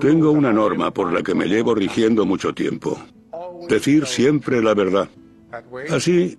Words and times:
Tengo 0.00 0.30
una 0.30 0.52
norma 0.52 0.90
por 0.90 1.12
la 1.12 1.22
que 1.22 1.34
me 1.34 1.46
llevo 1.46 1.74
rigiendo 1.74 2.24
mucho 2.24 2.54
tiempo. 2.54 2.98
Decir 3.68 4.06
siempre 4.06 4.62
la 4.62 4.74
verdad. 4.74 5.08
Así, 5.90 6.38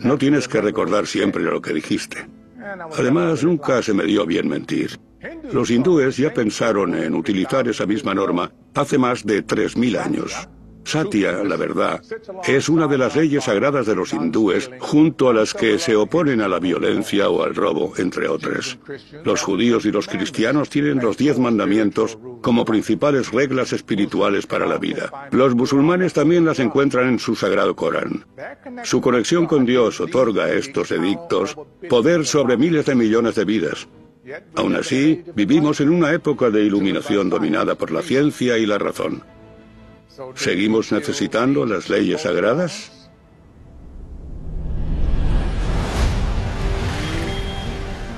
no 0.00 0.18
tienes 0.18 0.48
que 0.48 0.60
recordar 0.60 1.06
siempre 1.06 1.42
lo 1.42 1.60
que 1.60 1.72
dijiste. 1.72 2.26
Además, 2.98 3.42
nunca 3.42 3.82
se 3.82 3.92
me 3.92 4.04
dio 4.04 4.24
bien 4.24 4.48
mentir. 4.48 4.98
Los 5.52 5.70
hindúes 5.70 6.16
ya 6.16 6.32
pensaron 6.32 6.94
en 6.94 7.14
utilizar 7.14 7.68
esa 7.68 7.86
misma 7.86 8.14
norma 8.14 8.50
hace 8.74 8.98
más 8.98 9.24
de 9.24 9.44
3.000 9.44 9.98
años. 9.98 10.48
Satya, 10.84 11.44
la 11.44 11.56
verdad, 11.56 12.02
es 12.46 12.68
una 12.68 12.86
de 12.86 12.98
las 12.98 13.16
leyes 13.16 13.44
sagradas 13.44 13.86
de 13.86 13.94
los 13.94 14.12
hindúes, 14.12 14.70
junto 14.80 15.28
a 15.28 15.34
las 15.34 15.54
que 15.54 15.78
se 15.78 15.96
oponen 15.96 16.40
a 16.40 16.48
la 16.48 16.58
violencia 16.58 17.28
o 17.28 17.42
al 17.42 17.54
robo, 17.54 17.92
entre 17.96 18.28
otras. 18.28 18.78
Los 19.24 19.42
judíos 19.42 19.84
y 19.84 19.92
los 19.92 20.08
cristianos 20.08 20.68
tienen 20.68 20.98
los 20.98 21.16
diez 21.16 21.38
mandamientos 21.38 22.18
como 22.40 22.64
principales 22.64 23.30
reglas 23.30 23.72
espirituales 23.72 24.46
para 24.46 24.66
la 24.66 24.78
vida. 24.78 25.28
Los 25.30 25.54
musulmanes 25.54 26.12
también 26.12 26.44
las 26.44 26.58
encuentran 26.58 27.08
en 27.08 27.18
su 27.18 27.36
sagrado 27.36 27.76
Corán. 27.76 28.26
Su 28.82 29.00
conexión 29.00 29.46
con 29.46 29.64
Dios 29.64 30.00
otorga 30.00 30.44
a 30.44 30.52
estos 30.52 30.90
edictos 30.90 31.56
poder 31.88 32.26
sobre 32.26 32.56
miles 32.56 32.86
de 32.86 32.94
millones 32.94 33.34
de 33.34 33.44
vidas. 33.44 33.88
Aún 34.54 34.76
así, 34.76 35.24
vivimos 35.34 35.80
en 35.80 35.90
una 35.90 36.12
época 36.12 36.50
de 36.50 36.62
iluminación 36.62 37.28
dominada 37.28 37.74
por 37.74 37.90
la 37.90 38.02
ciencia 38.02 38.56
y 38.58 38.66
la 38.66 38.78
razón. 38.78 39.24
¿Seguimos 40.34 40.92
necesitando 40.92 41.64
las 41.64 41.88
leyes 41.88 42.22
sagradas? 42.22 42.90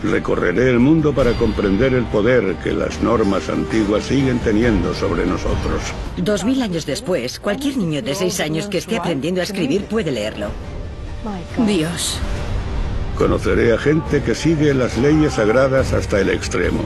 Recorreré 0.02 0.70
el 0.70 0.80
mundo 0.80 1.14
para 1.14 1.32
comprender 1.32 1.94
el 1.94 2.04
poder 2.04 2.56
que 2.56 2.72
las 2.72 3.00
normas 3.00 3.48
antiguas 3.48 4.04
siguen 4.04 4.38
teniendo 4.40 4.92
sobre 4.92 5.24
nosotros. 5.24 5.80
Dos 6.18 6.44
mil 6.44 6.60
años 6.62 6.84
después, 6.84 7.40
cualquier 7.40 7.78
niño 7.78 8.02
de 8.02 8.14
seis 8.14 8.38
años 8.40 8.66
que 8.66 8.78
esté 8.78 8.98
aprendiendo 8.98 9.40
a 9.40 9.44
escribir 9.44 9.84
puede 9.84 10.10
leerlo. 10.10 10.48
Dios. 11.66 12.18
Conoceré 13.16 13.72
a 13.72 13.78
gente 13.78 14.22
que 14.22 14.34
sigue 14.34 14.74
las 14.74 14.98
leyes 14.98 15.34
sagradas 15.34 15.92
hasta 15.92 16.20
el 16.20 16.28
extremo. 16.30 16.82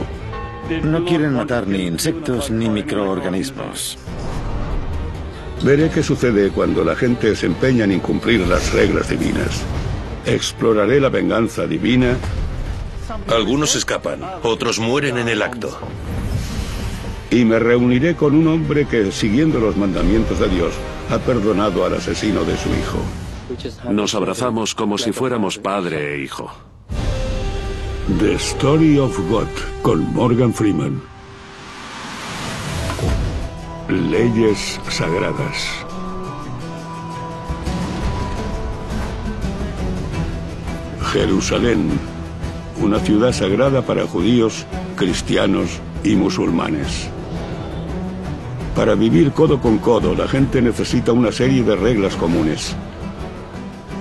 No 0.83 1.03
quieren 1.03 1.33
matar 1.33 1.67
ni 1.67 1.87
insectos 1.87 2.51
ni 2.51 2.69
microorganismos. 2.69 3.97
Veré 5.63 5.89
qué 5.89 6.01
sucede 6.01 6.51
cuando 6.51 6.83
la 6.83 6.95
gente 6.95 7.35
se 7.35 7.45
empeña 7.45 7.83
en 7.83 7.91
incumplir 7.91 8.47
las 8.47 8.71
reglas 8.73 9.09
divinas. 9.09 9.63
Exploraré 10.25 11.01
la 11.01 11.09
venganza 11.09 11.67
divina. 11.67 12.17
Algunos 13.27 13.75
escapan, 13.75 14.21
otros 14.43 14.79
mueren 14.79 15.17
en 15.17 15.27
el 15.27 15.41
acto. 15.41 15.77
Y 17.29 17.43
me 17.45 17.59
reuniré 17.59 18.15
con 18.15 18.35
un 18.35 18.47
hombre 18.47 18.87
que, 18.87 19.11
siguiendo 19.11 19.59
los 19.59 19.75
mandamientos 19.75 20.39
de 20.39 20.47
Dios, 20.47 20.73
ha 21.09 21.19
perdonado 21.19 21.85
al 21.85 21.95
asesino 21.95 22.43
de 22.43 22.57
su 22.57 22.69
hijo. 22.69 23.91
Nos 23.91 24.15
abrazamos 24.15 24.73
como 24.75 24.97
si 24.97 25.11
fuéramos 25.11 25.57
padre 25.57 26.15
e 26.15 26.23
hijo. 26.23 26.51
The 28.19 28.35
Story 28.35 28.97
of 28.97 29.19
God 29.29 29.47
con 29.81 30.13
Morgan 30.13 30.53
Freeman. 30.53 31.01
Leyes 33.99 34.79
sagradas. 34.89 35.85
Jerusalén, 41.11 41.89
una 42.81 42.99
ciudad 42.99 43.33
sagrada 43.33 43.81
para 43.81 44.07
judíos, 44.07 44.65
cristianos 44.95 45.81
y 46.03 46.15
musulmanes. 46.15 47.09
Para 48.73 48.95
vivir 48.95 49.31
codo 49.33 49.59
con 49.59 49.79
codo, 49.79 50.15
la 50.15 50.29
gente 50.29 50.61
necesita 50.61 51.11
una 51.11 51.33
serie 51.33 51.61
de 51.63 51.75
reglas 51.75 52.15
comunes. 52.15 52.75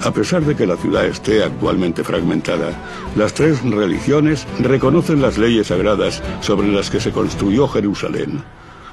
A 0.04 0.12
pesar 0.12 0.42
de 0.44 0.54
que 0.54 0.66
la 0.66 0.76
ciudad 0.76 1.06
esté 1.06 1.42
actualmente 1.42 2.04
fragmentada, 2.04 2.70
las 3.16 3.34
tres 3.34 3.62
religiones 3.64 4.46
reconocen 4.60 5.20
las 5.20 5.38
leyes 5.38 5.66
sagradas 5.66 6.22
sobre 6.40 6.68
las 6.68 6.88
que 6.88 7.00
se 7.00 7.10
construyó 7.10 7.66
Jerusalén 7.66 8.44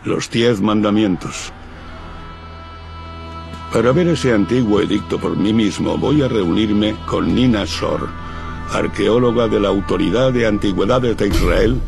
los 0.06 0.30
diez 0.30 0.62
mandamientos. 0.62 1.52
Para 3.74 3.92
ver 3.92 4.08
ese 4.08 4.34
antiguo 4.34 4.80
edicto 4.80 5.20
por 5.20 5.36
mí 5.36 5.52
mismo, 5.52 5.98
voy 5.98 6.22
a 6.22 6.28
reunirme 6.28 6.96
con 7.08 7.34
Nina 7.34 7.66
Shor, 7.66 8.08
arqueóloga 8.72 9.48
de 9.48 9.60
la 9.60 9.70
Autoridad 9.70 10.32
de 10.32 10.48
Antigüedades 10.48 11.18
de 11.18 11.28
Israel, 11.28 11.82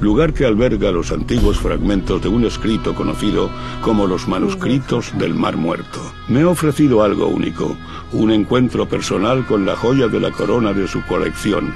lugar 0.00 0.34
que 0.34 0.44
alberga 0.44 0.92
los 0.92 1.10
antiguos 1.10 1.58
fragmentos 1.58 2.20
de 2.22 2.28
un 2.28 2.44
escrito 2.44 2.94
conocido 2.94 3.50
como 3.80 4.06
los 4.06 4.28
manuscritos 4.28 5.16
del 5.18 5.34
Mar 5.34 5.56
Muerto. 5.56 6.00
Me 6.28 6.42
ha 6.42 6.48
ofrecido 6.48 7.02
algo 7.02 7.26
único, 7.26 7.76
un 8.12 8.30
encuentro 8.30 8.86
personal 8.86 9.46
con 9.46 9.64
la 9.64 9.76
joya 9.76 10.08
de 10.08 10.20
la 10.20 10.30
corona 10.30 10.72
de 10.72 10.86
su 10.86 11.02
colección, 11.06 11.74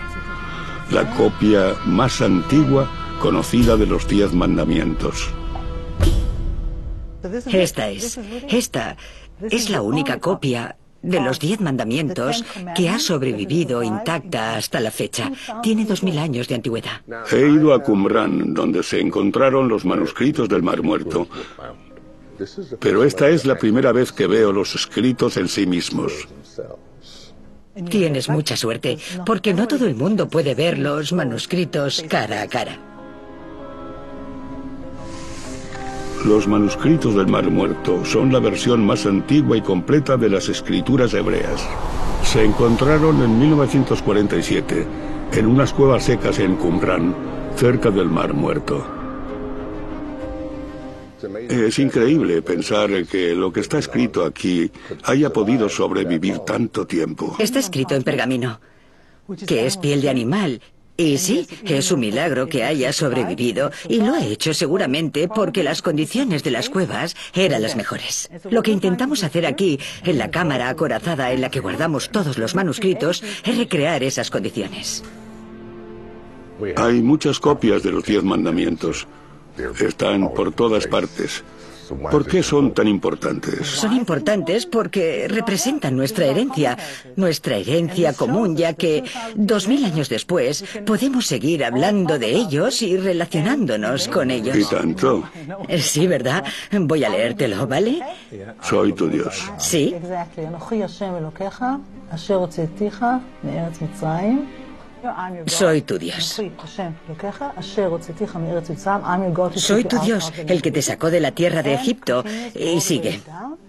la 0.91 1.11
copia 1.17 1.75
más 1.87 2.21
antigua 2.21 2.89
conocida 3.21 3.77
de 3.77 3.87
los 3.87 4.07
diez 4.07 4.34
mandamientos. 4.34 5.31
Esta 7.53 7.89
es, 7.89 8.19
esta 8.49 8.97
es 9.51 9.71
la 9.71 9.83
única 9.83 10.19
copia 10.19 10.77
de 11.03 11.21
los 11.21 11.39
diez 11.39 11.61
mandamientos 11.61 12.45
que 12.75 12.89
ha 12.89 12.99
sobrevivido 12.99 13.83
intacta 13.83 14.57
hasta 14.57 14.81
la 14.81 14.91
fecha. 14.91 15.31
Tiene 15.63 15.85
dos 15.85 16.03
mil 16.03 16.19
años 16.19 16.49
de 16.49 16.57
antigüedad. 16.57 17.03
He 17.31 17.41
ido 17.41 17.73
a 17.75 17.83
Qumran, 17.83 18.55
donde 18.55 18.83
se 18.83 19.01
encontraron 19.01 19.69
los 19.69 19.85
manuscritos 19.85 20.49
del 20.49 20.63
Mar 20.63 20.83
Muerto. 20.83 21.29
Pero 22.81 23.05
esta 23.05 23.29
es 23.29 23.47
la 23.47 23.57
primera 23.57 23.93
vez 23.93 24.13
que 24.13 24.27
veo 24.27 24.53
los 24.53 24.75
escritos 24.75 25.37
en 25.37 25.49
sí 25.49 25.67
mismos. 25.67 26.13
Tienes 27.91 28.29
mucha 28.29 28.57
suerte, 28.57 28.99
porque 29.25 29.53
no 29.53 29.69
todo 29.69 29.87
el 29.87 29.95
mundo 29.95 30.29
puede 30.29 30.55
ver 30.55 30.79
los 30.79 31.13
manuscritos 31.13 32.05
cara 32.09 32.43
a 32.43 32.49
cara. 32.49 32.96
Los 36.27 36.49
manuscritos 36.49 37.15
del 37.15 37.29
Mar 37.29 37.49
Muerto 37.49 38.05
son 38.05 38.33
la 38.33 38.41
versión 38.41 38.85
más 38.85 39.07
antigua 39.07 39.57
y 39.57 39.61
completa 39.61 40.17
de 40.17 40.29
las 40.29 40.49
escrituras 40.49 41.15
hebreas. 41.15 41.65
Se 42.25 42.43
encontraron 42.43 43.23
en 43.23 43.39
1947 43.39 44.87
en 45.35 45.47
unas 45.47 45.73
cuevas 45.73 46.03
secas 46.03 46.41
en 46.41 46.57
Qumran, 46.57 47.15
cerca 47.55 47.93
del 47.93 48.09
Mar 48.09 48.35
Muerto. 48.35 48.85
Es 51.49 51.79
increíble 51.79 52.43
pensar 52.43 53.07
que 53.07 53.33
lo 53.33 53.53
que 53.53 53.61
está 53.61 53.79
escrito 53.79 54.25
aquí 54.25 54.69
haya 55.05 55.33
podido 55.33 55.69
sobrevivir 55.69 56.41
tanto 56.41 56.89
tiempo. 56.89 57.37
Está 57.39 57.61
escrito 57.61 57.95
en 57.95 58.03
pergamino, 58.03 58.59
que 59.47 59.65
es 59.65 59.77
piel 59.77 60.01
de 60.01 60.11
animal 60.11 60.61
y 60.97 61.19
sí, 61.19 61.47
es 61.65 61.93
un 61.93 62.01
milagro 62.01 62.47
que 62.47 62.65
haya 62.65 62.93
sobrevivido 62.93 63.71
y 63.89 64.01
lo 64.01 64.15
ha 64.15 64.25
hecho 64.25 64.55
seguramente 64.55 65.29
porque 65.29 65.62
las 65.62 65.83
condiciones 65.83 66.43
de 66.43 66.51
las 66.51 66.71
cuevas 66.71 67.17
eran 67.34 67.62
las 67.62 67.77
mejores. 67.77 68.31
Lo 68.51 68.62
que 68.62 68.71
intentamos 68.71 69.23
hacer 69.25 69.47
aquí, 69.47 69.79
en 70.05 70.19
la 70.19 70.31
cámara 70.31 70.69
acorazada 70.69 71.33
en 71.33 71.41
la 71.41 71.51
que 71.51 71.61
guardamos 71.61 72.11
todos 72.11 72.39
los 72.39 72.55
manuscritos, 72.55 73.23
es 73.45 73.59
recrear 73.59 74.03
esas 74.03 74.31
condiciones. 74.31 75.03
Hay 76.77 77.03
muchas 77.03 77.39
copias 77.39 77.83
de 77.83 77.93
los 77.93 78.05
diez 78.05 78.23
mandamientos. 78.23 79.07
Están 79.78 80.33
por 80.34 80.53
todas 80.53 80.87
partes. 80.87 81.45
¿Por 82.11 82.27
qué 82.27 82.43
son 82.43 82.73
tan 82.73 82.89
importantes? 82.89 83.67
Son 83.67 83.93
importantes 83.93 84.67
porque 84.67 85.27
representan 85.29 85.97
nuestra 85.97 86.27
herencia, 86.27 86.77
nuestra 87.17 87.57
herencia 87.57 88.13
común, 88.13 88.57
ya 88.57 88.75
que 88.75 89.05
dos 89.35 89.69
mil 89.69 89.85
años 89.85 90.09
después 90.09 90.65
podemos 90.84 91.27
seguir 91.27 91.65
hablando 91.65 92.19
de 92.19 92.31
ellos 92.31 92.83
y 92.83 92.97
relacionándonos 92.97 94.09
con 94.09 94.31
ellos. 94.31 94.57
¿Y 94.57 94.65
tanto? 94.65 95.25
Sí, 95.78 96.07
¿verdad? 96.07 96.45
Voy 96.72 97.05
a 97.05 97.09
leértelo, 97.09 97.66
¿vale? 97.66 98.01
Soy 98.63 98.93
tu 98.93 99.09
Dios. 99.09 99.51
Sí. 99.59 99.95
Soy 105.47 105.83
tu 105.83 105.99
Dios. 105.99 106.41
Soy 109.55 109.85
tu 109.85 109.99
Dios, 110.01 110.33
el 110.47 110.63
que 110.63 110.71
te 110.71 110.83
sacó 110.83 111.11
de 111.11 111.21
la 111.21 111.33
tierra 111.33 111.63
de 111.63 111.75
Egipto. 111.75 112.25
Y 112.55 112.81
sigue. 112.81 113.21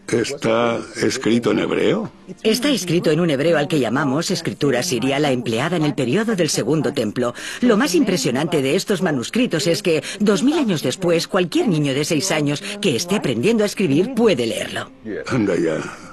¿Está 0.07 0.79
escrito 1.03 1.51
en 1.51 1.59
hebreo? 1.59 2.09
Está 2.41 2.69
escrito 2.69 3.11
en 3.11 3.19
un 3.19 3.29
hebreo 3.29 3.57
al 3.57 3.67
que 3.67 3.79
llamamos 3.79 4.31
escritura 4.31 4.81
siria, 4.81 5.19
la 5.19 5.31
empleada 5.31 5.75
en 5.75 5.83
el 5.83 5.95
periodo 5.95 6.35
del 6.35 6.49
Segundo 6.49 6.93
Templo. 6.93 7.33
Lo 7.61 7.75
más 7.75 7.93
impresionante 7.93 8.61
de 8.61 8.75
estos 8.75 9.01
manuscritos 9.01 9.67
es 9.67 9.83
que, 9.83 10.01
dos 10.19 10.43
mil 10.43 10.57
años 10.57 10.81
después, 10.81 11.27
cualquier 11.27 11.67
niño 11.67 11.93
de 11.93 12.05
seis 12.05 12.31
años 12.31 12.63
que 12.79 12.95
esté 12.95 13.17
aprendiendo 13.17 13.63
a 13.63 13.65
escribir 13.65 14.13
puede 14.15 14.45
leerlo. 14.45 14.91
Anda 15.27 15.55
ya. 15.57 16.06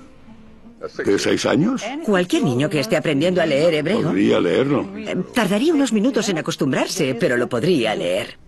¿De 1.05 1.19
seis 1.19 1.47
años? 1.47 1.83
Cualquier 2.05 2.43
niño 2.43 2.69
que 2.69 2.81
esté 2.81 2.97
aprendiendo 2.97 3.41
a 3.41 3.47
leer 3.47 3.75
hebreo. 3.75 4.03
Podría 4.03 4.41
leerlo. 4.41 4.87
Eh, 4.97 5.17
Tardaría 5.35 5.75
unos 5.75 5.93
minutos 5.93 6.29
en 6.29 6.39
acostumbrarse, 6.39 7.15
pero 7.19 7.37
lo 7.37 7.49
podría 7.49 7.95
leer. 7.95 8.39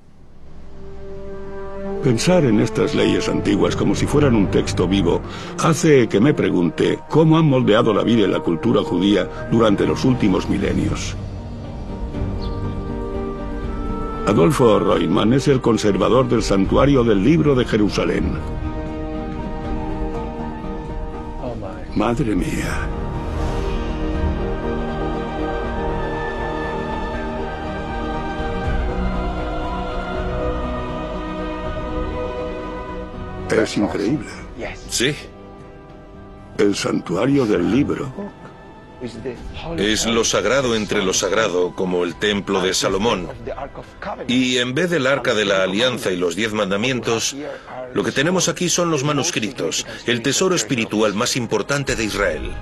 Pensar 2.03 2.45
en 2.45 2.61
estas 2.61 2.95
leyes 2.95 3.29
antiguas 3.29 3.75
como 3.75 3.95
si 3.95 4.07
fueran 4.07 4.37
un 4.37 4.49
texto 4.51 4.87
vivo 4.87 5.21
hace 5.59 6.09
que 6.09 6.21
me 6.21 6.35
pregunte 6.35 6.99
cómo 7.09 7.37
han 7.39 7.47
moldeado 7.47 7.93
la 7.93 8.05
vida 8.05 8.27
y 8.27 8.31
la 8.31 8.41
cultura 8.41 8.83
judía 8.83 9.29
durante 9.51 9.87
los 9.87 10.05
últimos 10.05 10.49
milenios. 10.49 11.17
Adolfo 14.27 14.79
Reumann 14.79 15.33
es 15.33 15.49
el 15.49 15.61
conservador 15.61 16.29
del 16.29 16.43
santuario 16.43 17.05
del 17.05 17.23
libro 17.23 17.55
de 17.55 17.65
Jerusalén. 17.65 18.25
Madre 21.97 22.37
mía. 22.37 22.89
Es 33.51 33.79
increíble. 33.79 34.27
Sí, 34.91 35.15
El 36.59 36.75
santuario 36.77 37.47
del 37.47 37.71
libro. 37.71 38.13
Es 39.79 40.07
lo 40.07 40.25
sagrado 40.25 40.75
entre 40.75 41.03
lo 41.03 41.13
sagrado, 41.13 41.75
como 41.75 42.05
el 42.05 42.15
templo 42.15 42.61
de 42.61 42.75
Salomón. 42.75 43.29
Y 44.29 44.59
en 44.59 44.75
vez 44.75 44.91
del 44.91 45.07
arca 45.07 45.35
de 45.35 45.45
la 45.45 45.63
alianza 45.63 46.11
y 46.11 46.17
los 46.17 46.37
diez 46.37 46.53
mandamientos, 46.53 47.37
lo 47.95 48.05
que 48.05 48.13
tenemos 48.13 48.49
aquí 48.49 48.69
son 48.69 48.91
los 48.91 49.05
manuscritos, 49.05 49.87
el 50.07 50.23
tesoro 50.23 50.55
espiritual 50.55 51.15
más 51.15 51.37
importante 51.37 51.97
de 51.97 52.05
Israel. 52.05 52.53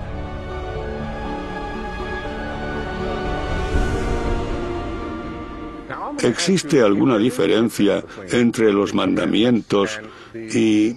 ¿Existe 6.22 6.80
alguna 6.80 7.18
diferencia 7.18 8.02
entre 8.30 8.72
los 8.72 8.94
mandamientos 8.94 10.00
y 10.34 10.96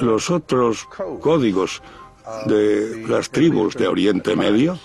los 0.00 0.30
otros 0.30 0.88
códigos 1.20 1.82
de 2.46 3.04
las 3.08 3.30
tribus 3.30 3.74
de 3.74 3.88
Oriente 3.88 4.36
Medio? 4.36 4.78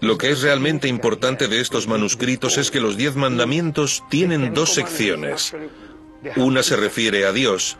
Lo 0.00 0.16
que 0.16 0.30
es 0.30 0.42
realmente 0.42 0.88
importante 0.88 1.48
de 1.48 1.60
estos 1.60 1.88
manuscritos 1.88 2.56
es 2.56 2.70
que 2.70 2.80
los 2.80 2.96
diez 2.96 3.16
mandamientos 3.16 4.04
tienen 4.08 4.54
dos 4.54 4.74
secciones. 4.74 5.54
Una 6.36 6.62
se 6.62 6.76
refiere 6.76 7.26
a 7.26 7.32
Dios 7.32 7.76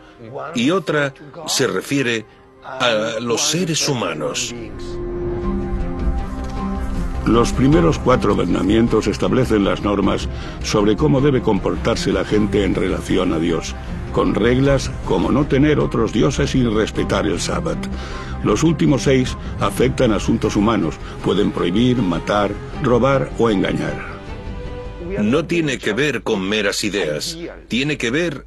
y 0.53 0.71
otra 0.71 1.13
se 1.47 1.67
refiere 1.67 2.25
a 2.63 3.17
los 3.21 3.41
seres 3.41 3.87
humanos. 3.87 4.53
Los 7.25 7.53
primeros 7.53 7.99
cuatro 7.99 8.35
mandamientos 8.35 9.07
establecen 9.07 9.63
las 9.63 9.81
normas 9.81 10.27
sobre 10.61 10.97
cómo 10.97 11.21
debe 11.21 11.41
comportarse 11.41 12.11
la 12.11 12.25
gente 12.25 12.65
en 12.65 12.75
relación 12.75 13.31
a 13.31 13.39
Dios, 13.39 13.75
con 14.13 14.33
reglas 14.35 14.89
como 15.05 15.31
no 15.31 15.45
tener 15.47 15.79
otros 15.79 16.13
dioses 16.13 16.55
y 16.55 16.63
respetar 16.63 17.25
el 17.25 17.41
sábado. 17.41 17.81
Los 18.43 18.63
últimos 18.63 19.03
seis 19.03 19.35
afectan 19.59 20.13
asuntos 20.13 20.55
humanos, 20.55 20.95
pueden 21.23 21.51
prohibir, 21.51 21.97
matar, 21.97 22.51
robar 22.81 23.29
o 23.37 23.49
engañar. 23.49 24.13
No 25.19 25.45
tiene 25.45 25.77
que 25.77 25.93
ver 25.93 26.23
con 26.23 26.41
meras 26.41 26.83
ideas, 26.83 27.37
tiene 27.67 27.97
que 27.97 28.11
ver 28.11 28.45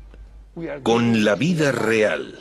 con 0.83 1.25
la 1.25 1.35
vida 1.35 1.73
real. 1.73 2.41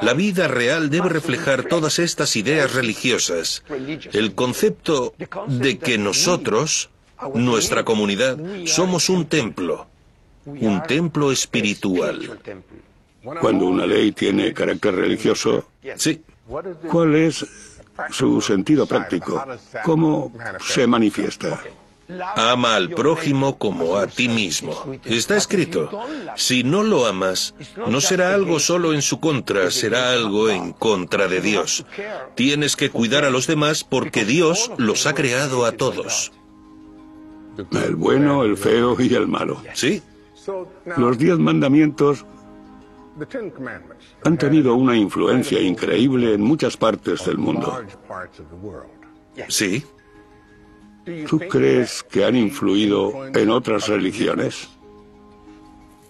La 0.00 0.14
vida 0.14 0.46
real 0.46 0.88
debe 0.88 1.08
reflejar 1.08 1.64
todas 1.64 1.98
estas 1.98 2.36
ideas 2.36 2.74
religiosas. 2.74 3.64
El 4.12 4.34
concepto 4.34 5.14
de 5.48 5.78
que 5.78 5.98
nosotros, 5.98 6.90
nuestra 7.34 7.84
comunidad, 7.84 8.38
somos 8.66 9.08
un 9.08 9.26
templo, 9.26 9.88
un 10.46 10.82
templo 10.82 11.32
espiritual. 11.32 12.38
Cuando 13.40 13.66
una 13.66 13.86
ley 13.86 14.12
tiene 14.12 14.52
carácter 14.52 14.94
religioso, 14.94 15.68
Sí, 15.96 16.22
¿cuál 16.90 17.14
es 17.14 17.46
su 18.10 18.40
sentido 18.40 18.86
práctico? 18.86 19.44
¿Cómo 19.84 20.32
se 20.60 20.86
manifiesta? 20.86 21.60
ama 22.36 22.76
al 22.76 22.90
prójimo 22.90 23.58
como 23.58 23.96
a 23.96 24.06
ti 24.06 24.28
mismo. 24.28 24.74
Está 25.04 25.36
escrito, 25.36 25.90
si 26.36 26.62
no 26.62 26.82
lo 26.82 27.06
amas, 27.06 27.54
no 27.86 28.00
será 28.00 28.34
algo 28.34 28.58
solo 28.58 28.92
en 28.92 29.02
su 29.02 29.20
contra, 29.20 29.70
será 29.70 30.12
algo 30.12 30.50
en 30.50 30.72
contra 30.72 31.28
de 31.28 31.40
Dios. 31.40 31.86
Tienes 32.34 32.76
que 32.76 32.90
cuidar 32.90 33.24
a 33.24 33.30
los 33.30 33.46
demás 33.46 33.84
porque 33.84 34.24
Dios 34.24 34.70
los 34.76 35.06
ha 35.06 35.14
creado 35.14 35.64
a 35.64 35.72
todos. 35.72 36.32
El 37.72 37.96
bueno, 37.96 38.44
el 38.44 38.56
feo 38.56 38.96
y 38.98 39.14
el 39.14 39.28
malo. 39.28 39.62
¿Sí? 39.74 40.02
Los 40.96 41.18
diez 41.18 41.38
mandamientos 41.38 42.24
han 44.24 44.38
tenido 44.38 44.74
una 44.74 44.96
influencia 44.96 45.60
increíble 45.60 46.34
en 46.34 46.42
muchas 46.42 46.76
partes 46.76 47.24
del 47.26 47.38
mundo. 47.38 47.82
Sí. 49.48 49.84
¿Tú 51.28 51.38
crees 51.38 52.02
que 52.04 52.24
han 52.24 52.36
influido 52.36 53.26
en 53.26 53.50
otras 53.50 53.88
religiones? 53.88 54.68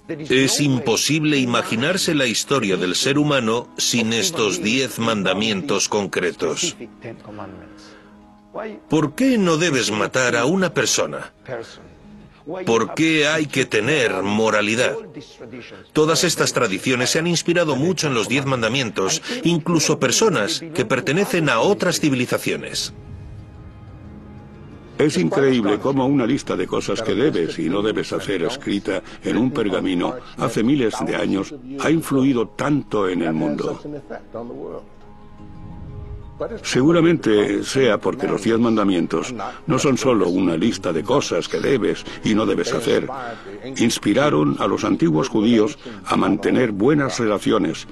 Es 0.08 0.61
imposible 0.61 1.38
imaginarse 1.38 2.14
la 2.14 2.26
historia 2.26 2.76
del 2.76 2.94
ser 2.94 3.19
humano 3.19 3.69
sin 3.78 4.12
estos 4.12 4.62
diez 4.62 4.99
mandamientos 4.99 5.88
concretos. 5.88 6.76
¿Por 8.90 9.14
qué 9.14 9.38
no 9.38 9.56
debes 9.56 9.90
matar 9.90 10.37
a 10.37 10.44
una 10.44 10.75
persona? 10.75 11.32
¿Por 12.67 12.94
qué 12.94 13.29
hay 13.29 13.47
que 13.47 13.65
tener 13.65 14.23
moralidad? 14.23 14.97
Todas 15.93 16.25
estas 16.25 16.53
tradiciones 16.53 17.11
se 17.11 17.19
han 17.19 17.27
inspirado 17.27 17.77
mucho 17.77 18.09
en 18.09 18.15
los 18.15 18.29
diez 18.29 18.47
mandamientos, 18.47 19.23
incluso 19.44 19.99
personas 19.99 20.62
que 20.75 20.85
pertenecen 20.85 21.49
a 21.49 21.61
otras 21.61 22.00
civilizaciones. 22.00 22.93
Es 24.99 25.17
increíble 25.17 25.79
cómo 25.79 26.06
una 26.06 26.27
lista 26.27 26.55
de 26.55 26.67
cosas 26.67 27.03
que 27.03 27.15
debes 27.15 27.59
y 27.59 27.69
no 27.69 27.83
debes 27.83 28.12
hacer 28.12 28.43
escrita 28.45 29.03
en 29.25 29.37
un 29.37 29.50
pergamino 29.50 30.15
hace 30.37 30.62
miles 30.62 30.95
de 31.05 31.17
años 31.17 31.55
ha 31.81 31.91
influido 31.91 32.49
tanto 32.49 33.09
en 33.09 33.23
el 33.23 33.33
mundo. 33.33 33.81
Seguramente 36.62 37.62
sea 37.62 37.99
porque 37.99 38.26
los 38.26 38.43
diez 38.43 38.58
mandamientos 38.58 39.34
no 39.67 39.79
son 39.79 39.96
solo 39.96 40.29
una 40.29 40.56
lista 40.56 40.93
de 40.93 41.02
cosas 41.02 41.49
que 41.49 41.61
debes 41.61 42.05
y 42.25 42.35
no 42.35 42.47
debes 42.47 42.73
hacer. 42.73 43.09
Inspiraron 43.76 44.57
a 44.59 44.66
los 44.66 44.85
antiguos 44.85 45.28
judíos 45.28 45.78
a 46.04 46.16
mantener 46.16 46.73
buenas 46.73 47.18
relaciones, 47.18 47.87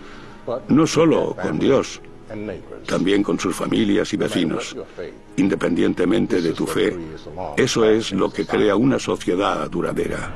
no 0.69 0.87
solo 0.87 1.37
con 1.41 1.59
Dios, 1.59 2.00
también 2.87 3.23
con 3.23 3.38
sus 3.38 3.55
familias 3.55 4.12
y 4.12 4.17
vecinos. 4.17 4.76
Independientemente 5.37 6.41
de 6.41 6.53
tu 6.53 6.67
fe, 6.67 6.97
eso 7.57 7.85
es 7.85 8.12
lo 8.12 8.31
que 8.31 8.47
crea 8.47 8.75
una 8.76 8.99
sociedad 8.99 9.69
duradera. 9.71 10.33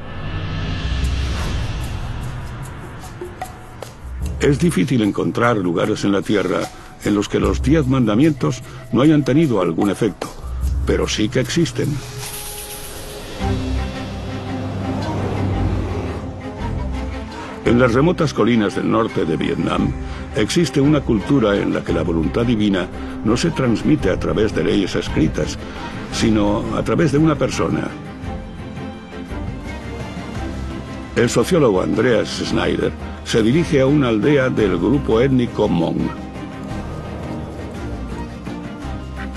Es 4.41 4.59
difícil 4.59 5.03
encontrar 5.03 5.57
lugares 5.57 6.05
en 6.05 6.13
la 6.13 6.21
Tierra 6.21 6.61
en 7.05 7.15
los 7.15 7.29
que 7.29 7.41
los 7.41 7.63
diez 7.63 7.87
mandamientos 7.87 8.63
no 8.93 9.03
hayan 9.03 9.25
tenido 9.25 9.61
algún 9.61 9.91
efecto, 9.91 10.29
pero 10.87 11.09
sí 11.09 11.29
que 11.29 11.41
existen. 11.41 11.89
En 17.65 17.79
las 17.79 17.95
remotas 17.95 18.35
colinas 18.35 18.75
del 18.75 18.91
norte 18.91 19.25
de 19.25 19.37
Vietnam 19.37 19.91
existe 20.37 20.81
una 20.81 21.01
cultura 21.01 21.57
en 21.57 21.73
la 21.73 21.83
que 21.83 21.93
la 21.93 22.03
voluntad 22.03 22.45
divina 22.45 22.87
no 23.25 23.37
se 23.37 23.51
transmite 23.51 24.11
a 24.11 24.21
través 24.21 24.55
de 24.55 24.65
leyes 24.65 24.95
escritas, 24.95 25.59
sino 26.13 26.63
a 26.77 26.83
través 26.83 27.13
de 27.13 27.19
una 27.19 27.37
persona. 27.37 27.89
El 31.17 31.31
sociólogo 31.31 31.81
Andreas 31.81 32.29
Schneider 32.45 32.93
se 33.25 33.43
dirige 33.43 33.81
a 33.81 33.87
una 33.87 34.09
aldea 34.09 34.51
del 34.51 34.77
grupo 34.77 35.21
étnico 35.21 35.67
Hmong. 35.67 36.24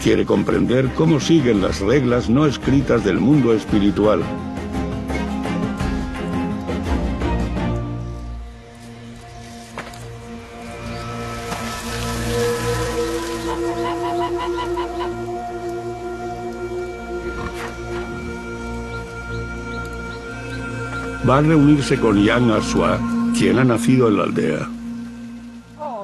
Quiere 0.08 0.26
comprender 0.26 0.90
cómo 0.96 1.20
siguen 1.20 1.62
las 1.62 1.82
reglas 1.82 2.30
no 2.30 2.46
escritas 2.46 3.04
del 3.04 3.20
mundo 3.20 3.54
espiritual. 3.54 4.22
Va 21.28 21.38
a 21.40 21.42
reunirse 21.42 22.00
con 22.00 22.24
Yang 22.24 22.52
Asua, 22.52 22.98
quien 23.38 23.60
ha 23.60 23.66
nacido 23.66 24.08
en 24.08 24.18
la 24.18 24.24
aldea. 24.24 24.70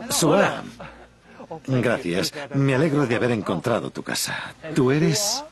Sua. 0.10 0.62
Gracias. 1.67 2.34
Me 2.53 2.75
alegro 2.75 3.05
de 3.08 3.15
haber 3.15 3.32
encontrado 3.32 3.89
tu 3.89 4.03
casa. 4.03 4.53
¿Tú 4.75 4.91
eres...? 4.91 5.43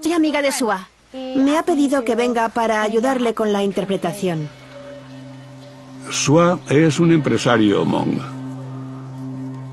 Soy 0.00 0.12
amiga 0.12 0.42
de 0.42 0.52
Sua. 0.52 0.88
Me 1.12 1.58
ha 1.58 1.62
pedido 1.62 2.04
que 2.04 2.14
venga 2.14 2.48
para 2.48 2.82
ayudarle 2.82 3.34
con 3.34 3.52
la 3.52 3.62
interpretación. 3.62 4.48
Sua 6.10 6.58
es 6.68 6.98
un 6.98 7.12
empresario 7.12 7.84
Hmong. 7.84 8.18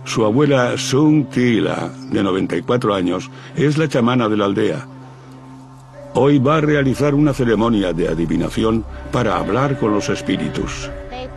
Su 0.06 0.26
abuela 0.26 0.78
Sung 0.78 1.30
Tila, 1.30 1.90
de 2.12 2.24
94 2.24 2.94
años, 2.94 3.30
es 3.56 3.78
la 3.78 3.88
chamana 3.88 4.28
de 4.28 4.38
la 4.38 4.46
aldea. 4.46 4.88
Hoy 6.16 6.40
va 6.40 6.58
a 6.58 6.62
realizar 6.62 7.14
una 7.14 7.34
ceremonia 7.34 7.94
de 7.94 8.08
adivinación 8.08 8.84
para 9.12 9.38
hablar 9.38 9.78
con 9.78 9.94
los 9.94 10.10
espíritus. 10.10 10.90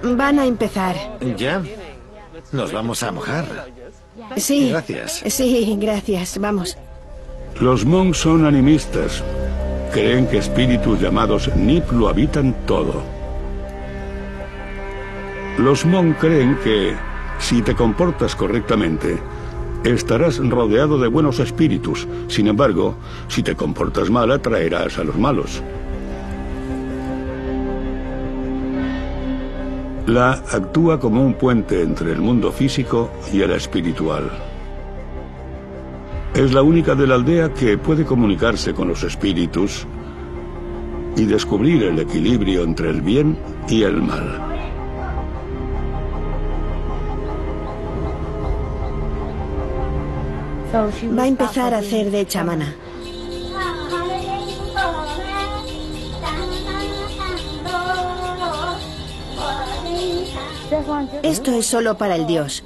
Van 0.03 0.39
a 0.39 0.47
empezar. 0.47 0.97
¿Ya? 1.37 1.63
¿Nos 2.51 2.73
vamos 2.73 3.03
a 3.03 3.13
mojar? 3.13 3.47
Sí. 4.37 4.71
Gracias. 4.71 5.23
Sí, 5.27 5.77
gracias. 5.81 6.39
Vamos. 6.39 6.77
Los 7.61 7.85
Hmong 7.85 8.15
son 8.15 8.45
animistas. 8.45 9.23
Creen 9.93 10.27
que 10.27 10.39
espíritus 10.39 11.01
llamados 11.01 11.55
Nip 11.55 11.91
lo 11.93 12.09
habitan 12.09 12.55
todo. 12.67 13.03
Los 15.59 15.85
Hmong 15.85 16.15
creen 16.15 16.59
que, 16.65 16.95
si 17.39 17.61
te 17.61 17.75
comportas 17.75 18.35
correctamente, 18.35 19.19
estarás 19.85 20.39
rodeado 20.39 20.99
de 20.99 21.09
buenos 21.09 21.41
espíritus. 21.41 22.09
Sin 22.29 22.47
embargo, 22.47 22.95
si 23.29 23.43
te 23.43 23.55
comportas 23.55 24.11
mal, 24.11 24.31
atraerás 24.31 24.99
a 24.99 25.05
los 25.05 25.17
malos. 25.17 25.63
La 30.13 30.33
actúa 30.33 31.01
como 31.01 31.25
un 31.25 31.33
puente 31.33 31.81
entre 31.81 32.13
el 32.13 32.21
mundo 32.21 32.53
físico 32.53 33.11
y 33.33 33.41
el 33.41 33.51
espiritual. 33.53 34.31
Es 36.35 36.53
la 36.53 36.61
única 36.61 36.95
de 36.95 37.07
la 37.07 37.15
aldea 37.15 37.55
que 37.55 37.79
puede 37.79 38.05
comunicarse 38.05 38.75
con 38.75 38.89
los 38.89 39.03
espíritus 39.05 39.87
y 41.17 41.25
descubrir 41.25 41.85
el 41.85 41.99
equilibrio 41.99 42.63
entre 42.63 42.91
el 42.91 43.01
bien 43.01 43.39
y 43.71 43.85
el 43.85 44.03
mal. 44.03 44.39
Va 51.19 51.23
a 51.23 51.27
empezar 51.27 51.73
a 51.73 51.79
hacer 51.79 52.11
de 52.11 52.27
chamana. 52.27 52.75
Esto 61.23 61.53
es 61.53 61.67
solo 61.67 61.97
para 61.97 62.17
el 62.17 62.27
dios, 62.27 62.63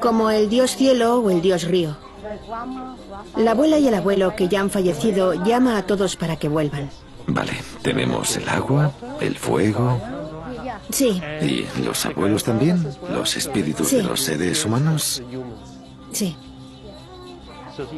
como 0.00 0.30
el 0.30 0.48
dios 0.48 0.76
cielo 0.76 1.20
o 1.20 1.30
el 1.30 1.40
dios 1.40 1.64
río. 1.64 1.96
La 3.36 3.52
abuela 3.52 3.78
y 3.78 3.88
el 3.88 3.94
abuelo 3.94 4.34
que 4.36 4.48
ya 4.48 4.60
han 4.60 4.70
fallecido 4.70 5.32
llama 5.44 5.76
a 5.78 5.86
todos 5.86 6.16
para 6.16 6.36
que 6.36 6.48
vuelvan. 6.48 6.90
Vale, 7.26 7.52
tenemos 7.82 8.36
el 8.36 8.48
agua, 8.48 8.92
el 9.20 9.36
fuego. 9.36 10.00
Sí, 10.90 11.20
¿Y 11.42 11.66
los 11.84 12.06
abuelos 12.06 12.44
también? 12.44 12.86
¿Los 13.12 13.36
espíritus 13.36 13.88
Sí. 13.88 13.96
de 13.96 14.02
los 14.04 14.20
seres 14.22 14.64
humanos? 14.64 15.22
sí. 16.12 16.36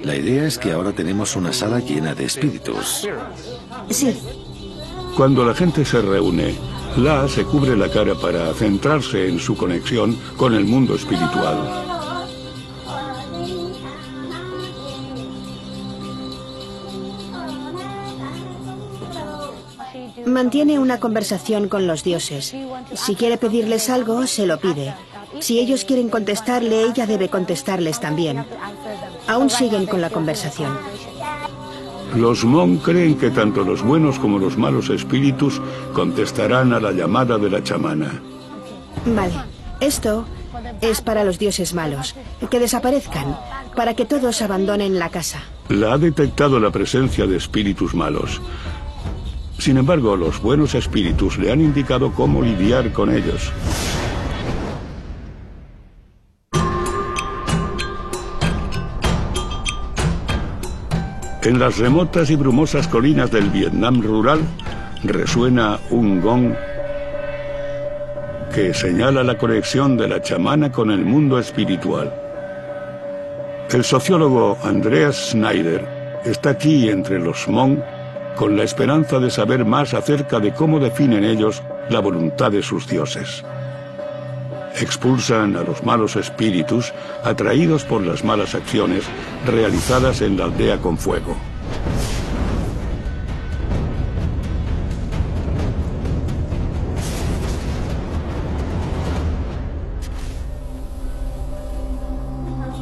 La 0.02 0.14
idea 0.14 0.45
es 0.45 0.59
que 0.59 0.73
ahora 0.73 0.93
tenemos 0.93 1.37
una 1.37 1.55
sala 1.55 1.79
llena 1.79 2.14
de 2.14 2.25
espíritus. 2.26 3.09
Sí, 3.88 4.14
Cuando 5.17 5.43
la 5.45 5.55
gente 5.55 5.85
se 5.87 6.02
reúne, 6.02 6.55
La 6.97 7.28
se 7.28 7.44
cubre 7.44 7.76
la 7.76 7.88
cara 7.88 8.14
para 8.14 8.52
centrarse 8.54 9.28
en 9.28 9.38
su 9.38 9.56
conexión 9.56 10.16
con 10.37 10.54
el 10.54 10.64
mundo 10.64 10.94
espiritual. 10.94 11.90
mantiene 20.30 20.78
una 20.78 20.99
conversación 21.00 21.68
con 21.68 21.87
los 21.87 22.02
dioses. 22.02 22.54
Si 22.94 23.14
quiere 23.14 23.37
pedirles 23.37 23.90
algo, 23.90 24.26
se 24.26 24.47
lo 24.47 24.59
pide. 24.59 24.94
Si 25.40 25.59
ellos 25.59 25.85
quieren 25.85 26.09
contestarle, 26.09 26.85
ella 26.85 27.06
debe 27.06 27.28
contestarles 27.28 28.00
también. 28.00 28.44
Aún 29.26 29.50
siguen 29.50 29.87
con 29.87 30.00
la 30.00 30.11
conversación. 30.11 30.76
Los 32.17 32.45
Mon 32.45 32.79
creen 32.79 33.17
que 33.17 33.31
tanto 33.31 33.62
los 33.62 33.83
buenos 33.83 34.19
como 34.19 34.38
los 34.38 34.59
malos 34.59 34.90
espíritus 34.90 35.61
contestarán 35.93 36.73
a 36.73 36.81
la 36.81 36.93
llamada 36.93 37.38
de 37.38 37.50
la 37.50 37.62
chamana. 37.62 38.21
Vale, 39.07 39.35
esto 39.81 40.26
es 40.81 41.00
para 41.00 41.25
los 41.25 41.38
dioses 41.38 41.73
malos, 41.75 42.14
que 42.50 42.59
desaparezcan, 42.59 43.37
para 43.76 43.95
que 43.95 44.05
todos 44.05 44.43
abandonen 44.43 44.99
la 44.99 45.09
casa. 45.09 45.43
La 45.69 45.95
ha 45.95 45.99
detectado 45.99 46.59
la 46.59 46.71
presencia 46.71 47.26
de 47.26 47.37
espíritus 47.37 47.95
malos. 47.95 48.40
Sin 49.59 49.76
embargo, 49.76 50.17
los 50.17 50.40
buenos 50.40 50.75
espíritus 50.75 51.38
le 51.38 51.52
han 51.52 51.61
indicado 51.61 52.12
cómo 52.12 52.43
lidiar 52.43 52.93
con 52.93 53.14
ellos. 53.14 53.52
En 61.42 61.59
las 61.59 61.78
remotas 61.78 62.28
y 62.28 62.37
brumosas 62.37 62.87
colinas 62.87 63.30
del 63.30 63.49
Vietnam 63.49 64.02
rural 64.02 64.40
resuena 65.02 65.78
un 65.88 66.20
gong 66.20 66.54
que 68.54 68.75
señala 68.75 69.25
la 69.25 69.38
conexión 69.38 69.97
de 69.97 70.06
la 70.06 70.20
chamana 70.20 70.70
con 70.70 70.90
el 70.90 71.02
mundo 71.02 71.38
espiritual. 71.38 72.12
El 73.70 73.85
sociólogo 73.85 74.59
Andreas 74.62 75.30
Schneider 75.30 76.20
está 76.26 76.50
aquí 76.50 76.90
entre 76.90 77.18
los 77.18 77.47
Hmong 77.47 77.78
con 78.37 78.59
la 78.59 78.64
esperanza 78.64 79.18
de 79.18 79.30
saber 79.30 79.64
más 79.64 79.94
acerca 79.94 80.40
de 80.40 80.52
cómo 80.52 80.78
definen 80.78 81.25
ellos 81.25 81.62
la 81.88 82.00
voluntad 82.00 82.50
de 82.52 82.62
sus 82.62 82.87
dioses. 82.87 83.42
Expulsan 84.79 85.57
a 85.57 85.62
los 85.62 85.85
malos 85.85 86.17
espíritus 86.17 86.93
atraídos 87.25 87.85
por 87.85 88.03
las 88.03 88.25
malas 88.25 88.55
acciones 88.55 89.05
realizadas 89.47 90.21
en 90.21 90.37
la 90.37 90.45
aldea 90.45 90.79
con 90.79 90.97
fuego. 90.97 91.37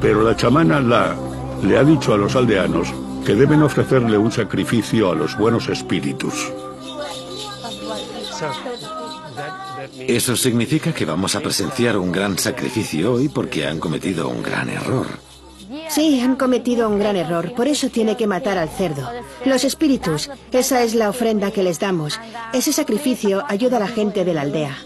Pero 0.00 0.22
la 0.22 0.36
chamana 0.36 0.80
La 0.80 1.16
le 1.62 1.76
ha 1.76 1.82
dicho 1.82 2.14
a 2.14 2.16
los 2.16 2.36
aldeanos 2.36 2.94
que 3.26 3.34
deben 3.34 3.62
ofrecerle 3.62 4.16
un 4.16 4.30
sacrificio 4.30 5.10
a 5.10 5.14
los 5.14 5.36
buenos 5.36 5.68
espíritus. 5.68 6.52
Eso 9.98 10.36
significa 10.36 10.92
que 10.92 11.04
vamos 11.04 11.34
a 11.34 11.40
presenciar 11.40 11.96
un 11.96 12.12
gran 12.12 12.38
sacrificio 12.38 13.14
hoy 13.14 13.28
porque 13.28 13.66
han 13.66 13.78
cometido 13.78 14.28
un 14.28 14.42
gran 14.42 14.68
error. 14.68 15.06
Sí, 15.88 16.20
han 16.20 16.36
cometido 16.36 16.88
un 16.88 16.98
gran 16.98 17.16
error, 17.16 17.52
por 17.54 17.68
eso 17.68 17.90
tiene 17.90 18.16
que 18.16 18.26
matar 18.26 18.58
al 18.58 18.68
cerdo. 18.68 19.08
Los 19.44 19.64
espíritus, 19.64 20.30
esa 20.52 20.82
es 20.82 20.94
la 20.94 21.10
ofrenda 21.10 21.50
que 21.50 21.62
les 21.62 21.78
damos. 21.78 22.18
Ese 22.52 22.72
sacrificio 22.72 23.44
ayuda 23.48 23.76
a 23.76 23.80
la 23.80 23.88
gente 23.88 24.24
de 24.24 24.34
la 24.34 24.42
aldea. 24.42 24.76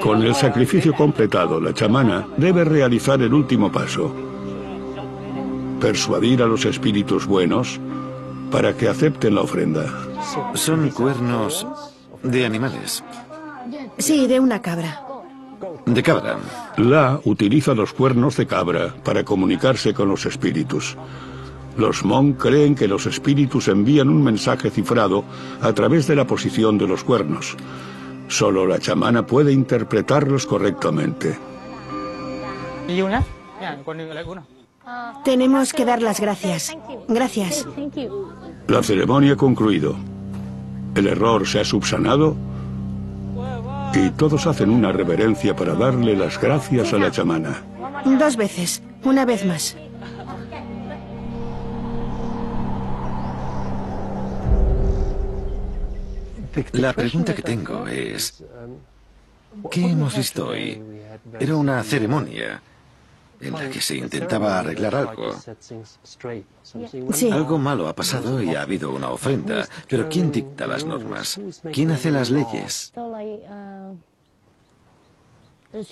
Con 0.00 0.22
el 0.22 0.34
sacrificio 0.34 0.94
completado, 0.94 1.60
la 1.60 1.74
chamana 1.74 2.26
debe 2.36 2.64
realizar 2.64 3.20
el 3.22 3.32
último 3.32 3.70
paso. 3.70 4.14
Persuadir 5.80 6.42
a 6.42 6.46
los 6.46 6.64
espíritus 6.64 7.26
buenos 7.26 7.80
para 8.50 8.76
que 8.76 8.88
acepten 8.88 9.34
la 9.34 9.42
ofrenda. 9.42 9.84
Son 10.54 10.90
cuernos 10.90 11.66
de 12.22 12.44
animales. 12.44 13.04
Sí, 13.98 14.26
de 14.26 14.40
una 14.40 14.60
cabra. 14.60 15.02
De 15.86 16.02
cabra. 16.02 16.38
La 16.76 17.20
utiliza 17.24 17.74
los 17.74 17.92
cuernos 17.92 18.36
de 18.36 18.46
cabra 18.46 18.94
para 19.04 19.24
comunicarse 19.24 19.94
con 19.94 20.08
los 20.08 20.26
espíritus. 20.26 20.96
Los 21.76 22.04
Mon 22.04 22.32
creen 22.32 22.74
que 22.74 22.88
los 22.88 23.06
espíritus 23.06 23.68
envían 23.68 24.08
un 24.08 24.22
mensaje 24.22 24.70
cifrado 24.70 25.24
a 25.60 25.72
través 25.72 26.06
de 26.08 26.16
la 26.16 26.26
posición 26.26 26.76
de 26.76 26.88
los 26.88 27.04
cuernos. 27.04 27.56
Solo 28.28 28.66
la 28.66 28.78
chamana 28.78 29.26
puede 29.26 29.52
interpretarlos 29.52 30.46
correctamente. 30.46 31.38
Tenemos 35.24 35.72
que 35.72 35.84
dar 35.84 36.02
las 36.02 36.20
gracias. 36.20 36.76
Gracias. 37.08 37.66
La 38.66 38.82
ceremonia 38.82 39.32
ha 39.32 39.36
concluido. 39.36 39.96
El 40.94 41.06
error 41.06 41.46
se 41.46 41.60
ha 41.60 41.64
subsanado 41.64 42.36
y 43.94 44.10
todos 44.10 44.46
hacen 44.46 44.70
una 44.70 44.92
reverencia 44.92 45.56
para 45.56 45.74
darle 45.74 46.16
las 46.16 46.40
gracias 46.40 46.92
a 46.92 46.98
la 46.98 47.10
chamana. 47.10 47.62
Dos 48.04 48.36
veces. 48.36 48.82
Una 49.04 49.24
vez 49.24 49.44
más. 49.44 49.76
La 56.72 56.92
pregunta 56.92 57.34
que 57.34 57.42
tengo 57.42 57.86
es, 57.86 58.42
¿Qué 59.70 59.84
hemos 59.84 60.16
visto 60.16 60.48
hoy? 60.48 60.80
Era 61.38 61.56
una 61.56 61.82
ceremonia 61.82 62.62
en 63.40 63.52
la 63.52 63.70
que 63.70 63.80
se 63.80 63.96
intentaba 63.96 64.58
arreglar 64.58 64.94
algo. 64.94 65.34
Sí. 67.12 67.30
Algo 67.30 67.58
malo 67.58 67.88
ha 67.88 67.94
pasado 67.94 68.42
y 68.42 68.54
ha 68.54 68.62
habido 68.62 68.92
una 68.92 69.10
ofrenda. 69.10 69.66
Pero 69.88 70.08
¿quién 70.08 70.30
dicta 70.32 70.66
las 70.66 70.84
normas? 70.84 71.40
¿Quién 71.72 71.90
hace 71.90 72.10
las 72.10 72.30
leyes? 72.30 72.92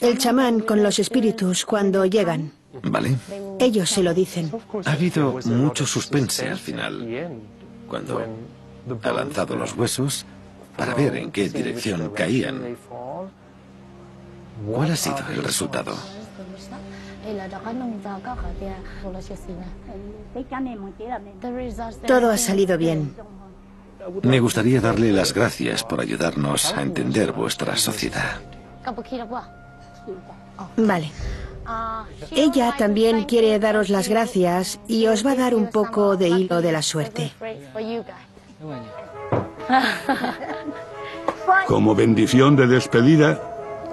El 0.00 0.18
chamán 0.18 0.60
con 0.60 0.82
los 0.82 0.98
espíritus 0.98 1.64
cuando 1.64 2.04
llegan. 2.06 2.52
¿Vale? 2.82 3.16
Ellos 3.58 3.90
se 3.90 4.02
lo 4.02 4.12
dicen. 4.12 4.50
Ha 4.84 4.92
habido 4.92 5.38
mucho 5.46 5.86
suspense 5.86 6.48
al 6.48 6.58
final, 6.58 7.30
cuando 7.88 8.22
ha 9.02 9.12
lanzado 9.12 9.56
los 9.56 9.74
huesos 9.74 10.26
para 10.76 10.94
ver 10.94 11.16
en 11.16 11.30
qué 11.30 11.48
dirección 11.48 12.10
caían. 12.10 12.76
¿Cuál 14.66 14.90
ha 14.90 14.96
sido 14.96 15.18
el 15.30 15.42
resultado? 15.42 15.94
Todo 22.06 22.30
ha 22.30 22.36
salido 22.36 22.78
bien. 22.78 23.14
Me 24.22 24.40
gustaría 24.40 24.80
darle 24.80 25.12
las 25.12 25.32
gracias 25.32 25.82
por 25.82 26.00
ayudarnos 26.00 26.72
a 26.72 26.82
entender 26.82 27.32
vuestra 27.32 27.76
sociedad. 27.76 28.40
Vale. 30.76 31.10
Ella 32.30 32.74
también 32.78 33.24
quiere 33.24 33.58
daros 33.58 33.88
las 33.88 34.08
gracias 34.08 34.78
y 34.86 35.06
os 35.08 35.26
va 35.26 35.32
a 35.32 35.36
dar 35.36 35.54
un 35.54 35.68
poco 35.68 36.16
de 36.16 36.28
hilo 36.28 36.62
de 36.62 36.72
la 36.72 36.82
suerte. 36.82 37.32
Como 41.66 41.94
bendición 41.94 42.56
de 42.56 42.66
despedida, 42.66 43.40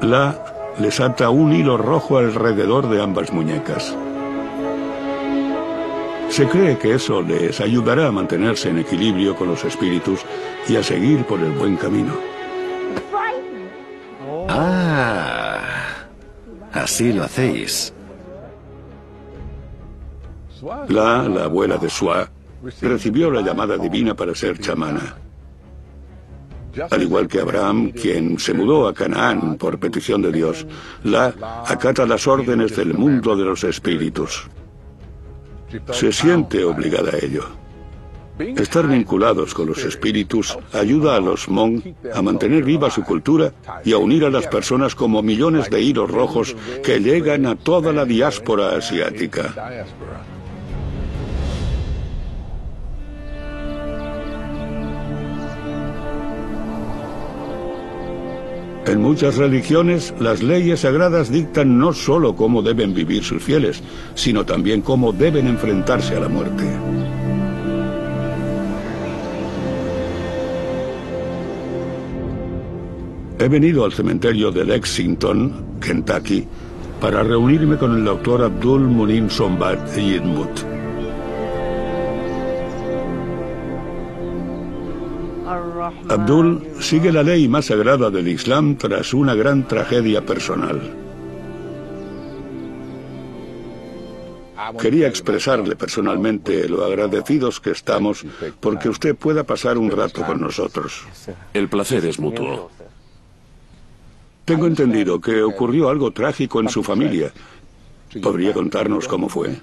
La 0.01 0.53
les 0.79 0.99
ata 0.99 1.29
un 1.29 1.53
hilo 1.53 1.77
rojo 1.77 2.17
alrededor 2.17 2.89
de 2.89 3.01
ambas 3.01 3.31
muñecas. 3.31 3.95
Se 6.29 6.47
cree 6.47 6.79
que 6.79 6.95
eso 6.95 7.21
les 7.21 7.61
ayudará 7.61 8.07
a 8.07 8.11
mantenerse 8.11 8.69
en 8.69 8.79
equilibrio 8.79 9.35
con 9.35 9.49
los 9.49 9.63
espíritus 9.63 10.21
y 10.67 10.75
a 10.75 10.83
seguir 10.83 11.25
por 11.25 11.39
el 11.39 11.51
buen 11.51 11.75
camino. 11.77 12.13
Ah, 14.49 15.59
así 16.71 17.13
lo 17.13 17.23
hacéis. 17.23 17.93
La, 20.87 21.23
la 21.23 21.43
abuela 21.43 21.77
de 21.77 21.89
Sua, 21.89 22.29
recibió 22.81 23.29
la 23.29 23.41
llamada 23.41 23.77
divina 23.77 24.15
para 24.15 24.33
ser 24.33 24.57
chamana. 24.59 25.15
Al 26.89 27.03
igual 27.03 27.27
que 27.27 27.39
Abraham, 27.39 27.91
quien 27.91 28.39
se 28.39 28.53
mudó 28.53 28.87
a 28.87 28.93
Canaán 28.93 29.57
por 29.57 29.79
petición 29.79 30.21
de 30.21 30.31
Dios, 30.31 30.65
La 31.03 31.33
acata 31.67 32.05
las 32.05 32.27
órdenes 32.27 32.75
del 32.75 32.93
mundo 32.93 33.35
de 33.35 33.45
los 33.45 33.63
espíritus. 33.63 34.47
Se 35.91 36.11
siente 36.11 36.63
obligada 36.63 37.11
a 37.11 37.25
ello. 37.25 37.45
Estar 38.39 38.87
vinculados 38.87 39.53
con 39.53 39.67
los 39.67 39.83
espíritus 39.83 40.57
ayuda 40.73 41.15
a 41.15 41.19
los 41.19 41.47
Hmong 41.47 41.81
a 42.13 42.21
mantener 42.23 42.63
viva 42.63 42.89
su 42.89 43.03
cultura 43.03 43.53
y 43.85 43.93
a 43.93 43.97
unir 43.97 44.25
a 44.25 44.31
las 44.31 44.47
personas 44.47 44.95
como 44.95 45.21
millones 45.21 45.69
de 45.69 45.81
hilos 45.81 46.09
rojos 46.09 46.55
que 46.83 46.99
llegan 46.99 47.45
a 47.45 47.55
toda 47.55 47.93
la 47.93 48.05
diáspora 48.05 48.75
asiática. 48.75 49.85
En 58.85 59.01
muchas 59.01 59.37
religiones, 59.37 60.13
las 60.19 60.43
leyes 60.43 60.81
sagradas 60.81 61.31
dictan 61.31 61.79
no 61.79 61.93
solo 61.93 62.35
cómo 62.35 62.61
deben 62.61 62.93
vivir 62.93 63.23
sus 63.23 63.41
fieles, 63.41 63.81
sino 64.13 64.45
también 64.45 64.81
cómo 64.81 65.13
deben 65.13 65.47
enfrentarse 65.47 66.15
a 66.15 66.19
la 66.19 66.27
muerte. 66.27 66.65
He 73.39 73.47
venido 73.47 73.85
al 73.85 73.93
cementerio 73.93 74.51
de 74.51 74.65
Lexington, 74.65 75.79
Kentucky, 75.81 76.45
para 76.99 77.23
reunirme 77.23 77.77
con 77.77 77.93
el 77.95 78.05
doctor 78.05 78.43
Abdul 78.43 78.81
Munim 78.81 79.29
Sombat 79.29 79.97
Yidmut. 79.97 80.72
Abdul 86.09 86.67
sigue 86.79 87.11
la 87.11 87.23
ley 87.23 87.47
más 87.47 87.65
sagrada 87.65 88.09
del 88.09 88.27
Islam 88.27 88.75
tras 88.77 89.13
una 89.13 89.35
gran 89.35 89.67
tragedia 89.67 90.25
personal. 90.25 91.03
Quería 94.79 95.07
expresarle 95.07 95.75
personalmente 95.75 96.67
lo 96.69 96.85
agradecidos 96.85 97.59
que 97.59 97.71
estamos 97.71 98.25
porque 98.59 98.89
usted 98.89 99.15
pueda 99.15 99.43
pasar 99.43 99.77
un 99.77 99.91
rato 99.91 100.23
con 100.23 100.39
nosotros. 100.41 101.05
El 101.53 101.69
placer 101.69 102.05
es 102.05 102.19
mutuo. 102.19 102.69
Tengo 104.45 104.67
entendido 104.67 105.19
que 105.21 105.41
ocurrió 105.41 105.89
algo 105.89 106.11
trágico 106.11 106.59
en 106.59 106.69
su 106.69 106.83
familia. 106.83 107.31
¿Podría 108.21 108.53
contarnos 108.53 109.07
cómo 109.07 109.29
fue? 109.29 109.59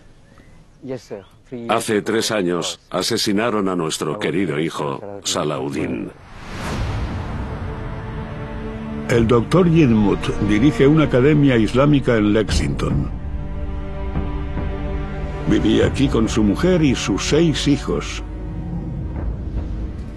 Hace 1.69 2.03
tres 2.03 2.31
años 2.31 2.79
asesinaron 2.91 3.69
a 3.69 3.75
nuestro 3.75 4.19
querido 4.19 4.61
hijo, 4.61 5.21
Salaudin. 5.25 6.11
El 9.09 9.27
doctor 9.27 9.69
Yinmut 9.69 10.21
dirige 10.49 10.87
una 10.87 11.05
academia 11.05 11.57
islámica 11.57 12.17
en 12.17 12.33
Lexington. 12.33 13.11
Vivía 15.49 15.87
aquí 15.87 16.07
con 16.07 16.29
su 16.29 16.45
mujer 16.45 16.83
y 16.83 16.95
sus 16.95 17.25
seis 17.25 17.67
hijos. 17.67 18.23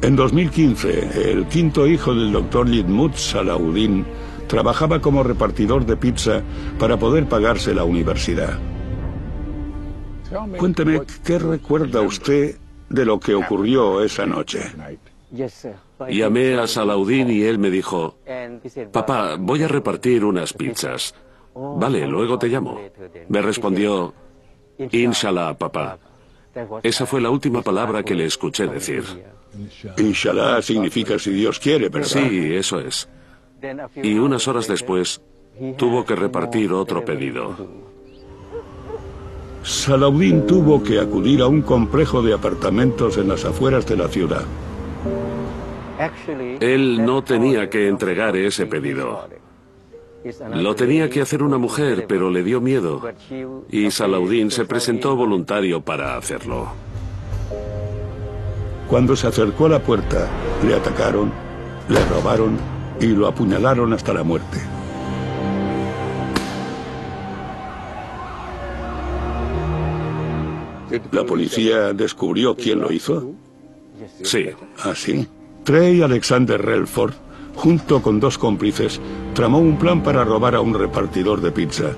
En 0.04 0.16
2015, 0.16 1.32
el 1.32 1.46
quinto 1.48 1.88
hijo 1.88 2.14
del 2.14 2.32
doctor 2.32 2.70
Yinmut, 2.70 3.16
Salaudin, 3.16 4.06
trabajaba 4.48 5.00
como 5.00 5.24
repartidor 5.24 5.88
de 5.88 5.98
pizza 5.98 6.44
para 6.78 6.98
poder 6.98 7.26
pagarse 7.26 7.74
la 7.74 7.86
universidad. 7.86 8.60
Cuénteme, 10.58 11.02
¿qué 11.24 11.40
recuerda 11.40 12.02
usted 12.02 12.58
de 12.90 13.06
lo 13.06 13.20
que 13.20 13.36
ocurrió 13.36 14.04
esa 14.04 14.26
noche? 14.26 14.62
Llamé 16.10 16.56
a 16.56 16.68
Salaudín 16.68 17.32
y 17.32 17.44
él 17.44 17.58
me 17.58 17.70
dijo, 17.70 18.18
papá, 18.92 19.36
voy 19.40 19.64
a 19.64 19.68
repartir 19.68 20.24
unas 20.24 20.54
pizzas. 20.54 21.16
Vale, 21.56 22.08
luego 22.08 22.38
te 22.38 22.48
llamo. 22.48 22.80
Me 23.30 23.42
respondió, 23.42 24.14
Inshallah, 24.78 25.58
papá. 25.58 25.98
Esa 26.84 27.06
fue 27.06 27.22
la 27.22 27.30
última 27.30 27.62
palabra 27.62 28.04
que 28.04 28.16
le 28.16 28.26
escuché 28.26 28.68
decir. 28.68 29.04
Inshallah 29.98 30.62
significa 30.62 31.18
si 31.18 31.32
Dios 31.32 31.60
quiere, 31.60 31.90
¿verdad? 31.90 32.08
Sí, 32.08 32.54
eso 32.54 32.80
es. 32.80 33.10
Y 33.96 34.18
unas 34.18 34.48
horas 34.48 34.68
después 34.68 35.22
tuvo 35.78 36.06
que 36.06 36.16
repartir 36.16 36.74
otro 36.74 37.04
pedido. 37.06 37.56
Salaudín 39.64 40.46
tuvo 40.46 40.84
que 40.84 41.00
acudir 41.00 41.42
a 41.42 41.48
un 41.48 41.62
complejo 41.62 42.22
de 42.22 42.34
apartamentos 42.34 43.18
en 43.18 43.30
las 43.30 43.46
afueras 43.46 43.86
de 43.86 43.96
la 43.96 44.10
ciudad. 44.10 44.44
Él 46.60 47.06
no 47.06 47.24
tenía 47.24 47.70
que 47.70 47.88
entregar 47.88 48.36
ese 48.36 48.66
pedido. 48.66 49.26
Lo 50.54 50.76
tenía 50.76 51.10
que 51.10 51.22
hacer 51.22 51.42
una 51.42 51.58
mujer, 51.58 52.06
pero 52.08 52.30
le 52.30 52.44
dio 52.44 52.60
miedo. 52.60 53.02
Y 53.70 53.90
Salaudín 53.90 54.52
se 54.52 54.66
presentó 54.66 55.16
voluntario 55.16 55.82
para 55.82 56.18
hacerlo. 56.18 56.68
Cuando 58.90 59.16
se 59.16 59.28
acercó 59.28 59.68
a 59.68 59.70
la 59.70 59.80
puerta, 59.80 60.28
le 60.66 60.76
atacaron, 60.76 61.32
le 61.88 62.04
robaron 62.06 62.58
y 63.00 63.08
lo 63.08 63.28
apuñalaron 63.28 63.94
hasta 63.94 64.14
la 64.14 64.24
muerte. 64.24 64.60
¿La 71.12 71.26
policía 71.26 71.94
descubrió 71.94 72.56
quién 72.56 72.80
lo 72.80 72.92
hizo? 72.92 73.32
Sí. 74.22 74.50
¿Ah, 74.84 74.94
sí? 74.96 75.28
Trey 75.64 76.02
Alexander 76.02 76.62
Relford, 76.62 77.14
junto 77.56 78.02
con 78.02 78.20
dos 78.20 78.38
cómplices, 78.38 79.00
tramó 79.34 79.60
un 79.60 79.78
plan 79.78 80.04
para 80.04 80.24
robar 80.24 80.56
a 80.56 80.62
un 80.62 80.74
repartidor 80.74 81.42
de 81.42 81.52
pizza. 81.52 81.92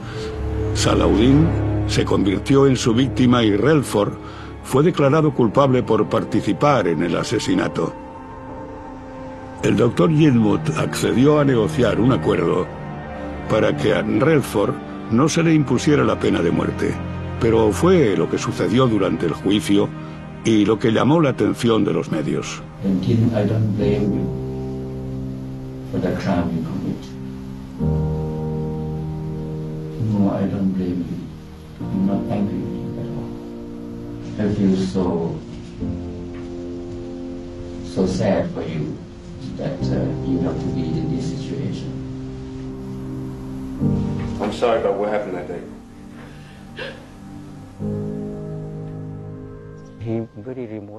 Salaudin 0.76 1.48
se 1.88 2.06
convirtió 2.06 2.68
en 2.68 2.78
su 2.78 2.94
víctima 2.94 3.44
y 3.44 3.56
Relford 3.56 4.14
fue 4.64 4.84
declarado 4.84 5.34
culpable 5.34 5.84
por 5.84 6.08
participar 6.08 6.88
en 6.88 7.04
el 7.04 7.16
asesinato. 7.18 7.94
El 9.64 9.76
doctor 9.78 10.12
Yinmut 10.12 10.70
accedió 10.78 11.40
a 11.40 11.46
negociar 11.46 12.00
un 12.00 12.14
acuerdo 12.14 12.68
para 13.50 13.76
que 13.76 13.94
a 13.94 14.02
Relford 14.02 14.74
no 15.12 15.28
se 15.28 15.44
le 15.44 15.54
impusiera 15.54 16.04
la 16.04 16.20
pena 16.20 16.42
de 16.42 16.52
muerte. 16.52 16.94
Pero 17.40 17.72
fue 17.72 18.16
lo 18.18 18.30
que 18.30 18.38
sucedió 18.38 18.88
durante 18.88 19.26
el 19.26 19.34
juicio 19.34 19.90
y 20.44 20.66
lo 20.66 20.80
que 20.80 20.92
llamó 20.92 21.22
la 21.22 21.30
atención 21.30 21.84
de 21.84 21.94
los 21.94 22.12
medios. 22.12 22.62
No, 30.16 30.32
I 30.32 30.48
don't 30.48 30.74
blame 30.76 31.04
you. 31.04 31.16
I'm 31.82 32.08
not 32.08 32.32
angry 32.32 32.60
with 32.60 32.82
you 32.82 33.00
at 33.02 33.08
all. 33.16 33.30
I 34.40 34.54
feel 34.56 34.76
so, 34.78 35.36
so 37.86 38.06
sad 38.08 38.50
for 38.52 38.64
you 38.64 38.98
that 39.58 39.80
uh, 39.82 40.06
you 40.26 40.40
have 40.40 40.58
to 40.60 40.66
be 40.68 40.84
in 40.84 41.16
this 41.16 41.26
situation. 41.38 41.92
I'm 44.42 44.54
sorry 44.54 44.80
about 44.80 44.96
what 44.96 45.10
happened 45.10 45.36
that 45.36 45.48
day. 45.48 45.62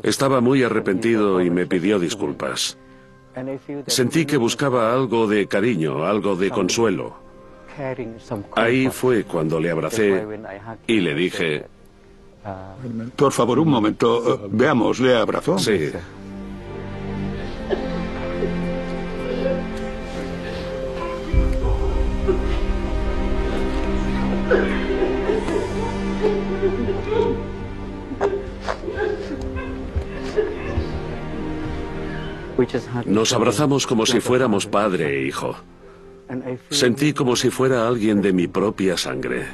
Estaba 0.02 0.40
muy 0.40 0.62
arrepentido 0.62 1.40
y 1.40 1.50
me 1.50 1.66
pidió 1.66 1.98
disculpas. 1.98 2.76
Sentí 3.86 4.26
que 4.26 4.36
buscaba 4.36 4.92
algo 4.92 5.26
de 5.26 5.46
cariño, 5.46 6.04
algo 6.04 6.36
de 6.36 6.50
consuelo. 6.50 7.14
Ahí 8.54 8.88
fue 8.88 9.24
cuando 9.24 9.60
le 9.60 9.70
abracé 9.70 10.24
y 10.86 11.00
le 11.00 11.14
dije... 11.14 11.64
Por 13.16 13.32
favor, 13.32 13.58
un 13.58 13.68
momento. 13.68 14.48
Veamos, 14.50 15.00
¿le 15.00 15.16
abrazó? 15.16 15.58
Sí. 15.58 15.90
Nos 33.06 33.32
abrazamos 33.32 33.86
como 33.86 34.06
si 34.06 34.20
fuéramos 34.20 34.66
padre 34.66 35.18
e 35.18 35.26
hijo. 35.26 35.54
Sentí 36.70 37.12
como 37.12 37.36
si 37.36 37.50
fuera 37.50 37.86
alguien 37.86 38.22
de 38.22 38.32
mi 38.32 38.48
propia 38.48 38.96
sangre. 38.96 39.46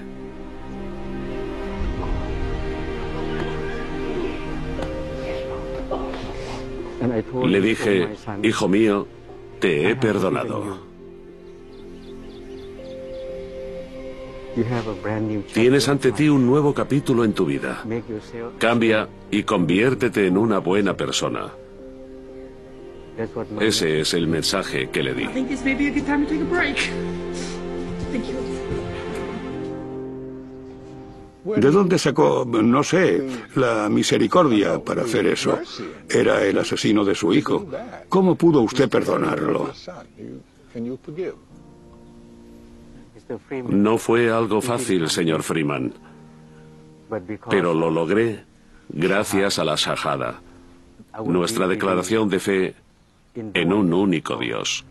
Le 7.44 7.60
dije, 7.60 8.08
hijo 8.42 8.68
mío, 8.68 9.06
te 9.58 9.90
he 9.90 9.96
perdonado. 9.96 10.92
Tienes 15.52 15.88
ante 15.88 16.12
ti 16.12 16.28
un 16.28 16.46
nuevo 16.46 16.74
capítulo 16.74 17.24
en 17.24 17.32
tu 17.32 17.46
vida. 17.46 17.82
Cambia 18.58 19.08
y 19.30 19.42
conviértete 19.42 20.26
en 20.26 20.36
una 20.36 20.58
buena 20.58 20.96
persona. 20.96 21.52
Ese 23.60 24.00
es 24.00 24.14
el 24.14 24.26
mensaje 24.26 24.88
que 24.90 25.02
le 25.02 25.14
di. 25.14 25.28
¿De 31.44 31.70
dónde 31.70 31.98
sacó, 31.98 32.44
no 32.46 32.84
sé, 32.84 33.26
la 33.56 33.88
misericordia 33.88 34.78
para 34.78 35.02
hacer 35.02 35.26
eso? 35.26 35.58
Era 36.08 36.44
el 36.44 36.56
asesino 36.58 37.04
de 37.04 37.14
su 37.14 37.34
hijo. 37.34 37.66
¿Cómo 38.08 38.36
pudo 38.36 38.60
usted 38.60 38.88
perdonarlo? 38.88 39.72
No 43.68 43.98
fue 43.98 44.30
algo 44.30 44.60
fácil, 44.60 45.08
señor 45.08 45.42
Freeman, 45.42 45.92
pero 47.50 47.74
lo 47.74 47.90
logré 47.90 48.44
gracias 48.88 49.58
a 49.58 49.64
la 49.64 49.74
Shahada, 49.74 50.40
nuestra 51.24 51.66
declaración 51.66 52.28
de 52.28 52.40
fe 52.40 52.74
en 53.34 53.72
un 53.72 53.92
único 53.92 54.36
Dios. 54.36 54.84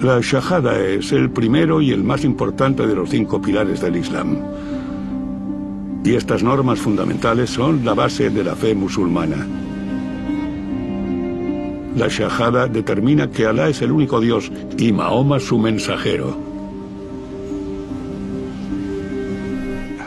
La 0.00 0.20
Shahada 0.22 0.78
es 0.78 1.12
el 1.12 1.30
primero 1.30 1.82
y 1.82 1.90
el 1.90 2.02
más 2.02 2.24
importante 2.24 2.86
de 2.86 2.94
los 2.94 3.10
cinco 3.10 3.42
pilares 3.42 3.82
del 3.82 3.96
Islam. 3.96 4.38
Y 6.02 6.14
estas 6.14 6.42
normas 6.42 6.78
fundamentales 6.78 7.50
son 7.50 7.84
la 7.84 7.92
base 7.92 8.30
de 8.30 8.42
la 8.42 8.56
fe 8.56 8.74
musulmana. 8.74 9.46
La 11.96 12.08
Shahada 12.08 12.66
determina 12.66 13.30
que 13.30 13.44
Alá 13.44 13.68
es 13.68 13.82
el 13.82 13.92
único 13.92 14.20
Dios 14.20 14.50
y 14.78 14.92
Mahoma 14.92 15.38
su 15.38 15.58
mensajero. 15.58 16.38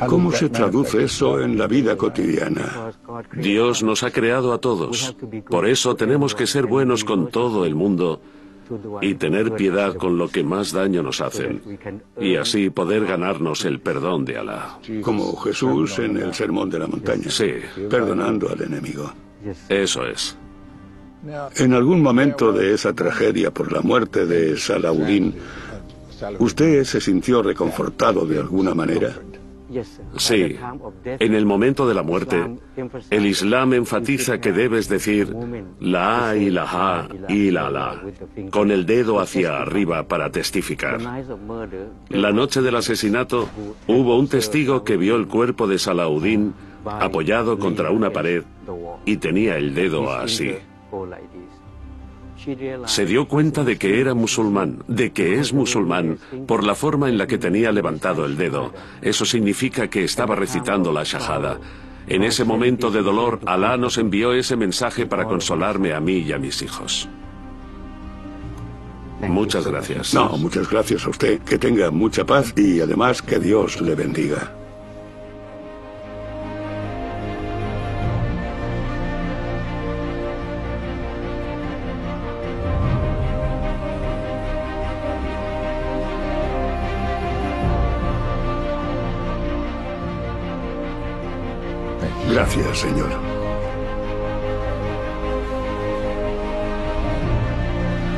¿Cómo 0.08 0.32
se 0.32 0.50
traduce 0.50 1.04
eso 1.04 1.40
en 1.40 1.58
la 1.58 1.68
vida 1.68 1.96
cotidiana? 1.96 2.93
Dios 3.36 3.84
nos 3.84 4.04
ha 4.04 4.12
creado 4.12 4.54
a 4.54 4.60
todos. 4.60 5.16
Por 5.50 5.68
eso 5.68 5.96
tenemos 5.96 6.36
que 6.36 6.48
ser 6.48 6.66
buenos 6.66 7.04
con 7.04 7.30
todo 7.30 7.66
el 7.66 7.76
mundo 7.76 8.22
y 9.02 9.16
tener 9.16 9.54
piedad 9.54 9.96
con 9.96 10.18
lo 10.18 10.30
que 10.30 10.44
más 10.44 10.72
daño 10.72 11.04
nos 11.04 11.22
hacen, 11.22 11.62
y 12.20 12.36
así 12.36 12.70
poder 12.70 13.06
ganarnos 13.06 13.66
el 13.66 13.80
perdón 13.80 14.26
de 14.26 14.38
Alá. 14.38 14.80
Como 15.02 15.36
Jesús 15.38 16.00
en 16.00 16.18
el 16.18 16.34
Sermón 16.34 16.70
de 16.70 16.80
la 16.80 16.88
Montaña. 16.88 17.30
Sí. 17.30 17.52
Perdonando 17.90 18.50
al 18.50 18.62
enemigo. 18.62 19.12
Eso 19.70 20.06
es. 20.06 20.38
En 21.58 21.74
algún 21.74 22.02
momento 22.02 22.52
de 22.52 22.74
esa 22.74 22.94
tragedia 22.94 23.52
por 23.52 23.72
la 23.72 23.82
muerte 23.82 24.26
de 24.26 24.58
Salahuddin, 24.58 25.36
¿usted 26.40 26.84
se 26.84 27.00
sintió 27.00 27.42
reconfortado 27.42 28.26
de 28.26 28.40
alguna 28.40 28.74
manera? 28.74 29.14
Sí, 30.18 30.56
en 31.06 31.34
el 31.34 31.46
momento 31.46 31.88
de 31.88 31.94
la 31.94 32.04
muerte, 32.04 32.58
el 33.10 33.26
Islam 33.26 33.74
enfatiza 33.74 34.40
que 34.40 34.52
debes 34.52 34.90
decir 34.90 35.36
la 35.80 36.36
y 36.36 36.50
la 36.50 36.66
ha 36.66 37.08
y 37.28 37.52
la 37.52 37.70
la, 37.70 38.02
con 38.52 38.72
el 38.72 38.86
dedo 38.86 39.20
hacia 39.20 39.62
arriba 39.62 40.08
para 40.08 40.30
testificar. 40.32 41.00
La 42.10 42.32
noche 42.32 42.62
del 42.62 42.76
asesinato, 42.76 43.50
hubo 43.88 44.18
un 44.18 44.28
testigo 44.28 44.84
que 44.84 44.98
vio 44.98 45.16
el 45.16 45.28
cuerpo 45.28 45.68
de 45.68 45.80
Salahuddin 45.80 46.54
apoyado 46.86 47.58
contra 47.58 47.92
una 47.92 48.12
pared 48.12 48.44
y 49.06 49.18
tenía 49.18 49.58
el 49.58 49.74
dedo 49.74 50.12
así. 50.12 50.56
Se 52.86 53.06
dio 53.06 53.28
cuenta 53.28 53.64
de 53.64 53.78
que 53.78 54.00
era 54.02 54.14
musulmán, 54.14 54.84
de 54.88 55.12
que 55.12 55.40
es 55.40 55.54
musulmán, 55.54 56.18
por 56.48 56.64
la 56.64 56.76
forma 56.76 57.10
en 57.10 57.18
la 57.18 57.28
que 57.28 57.38
tenía 57.38 57.72
levantado 57.72 58.26
el 58.26 58.38
dedo. 58.38 58.74
Eso 59.02 59.26
significa 59.26 59.90
que 59.90 60.04
estaba 60.04 60.36
recitando 60.36 60.92
la 60.92 61.04
shahada. 61.04 61.60
En 62.08 62.24
ese 62.24 62.44
momento 62.44 62.92
de 62.92 63.02
dolor, 63.02 63.40
Alá 63.46 63.78
nos 63.78 63.98
envió 63.98 64.34
ese 64.34 64.58
mensaje 64.58 65.06
para 65.06 65.26
consolarme 65.26 65.94
a 65.94 66.00
mí 66.00 66.18
y 66.18 66.34
a 66.34 66.38
mis 66.38 66.62
hijos. 66.62 67.08
Muchas 69.22 69.66
gracias. 69.66 70.14
No, 70.14 70.30
muchas 70.38 70.70
gracias 70.70 71.06
a 71.06 71.10
usted. 71.10 71.40
Que 71.42 71.58
tenga 71.58 71.92
mucha 71.92 72.26
paz 72.26 72.54
y 72.58 72.82
además 72.82 73.22
que 73.22 73.40
Dios 73.40 73.80
le 73.80 73.96
bendiga. 73.96 74.63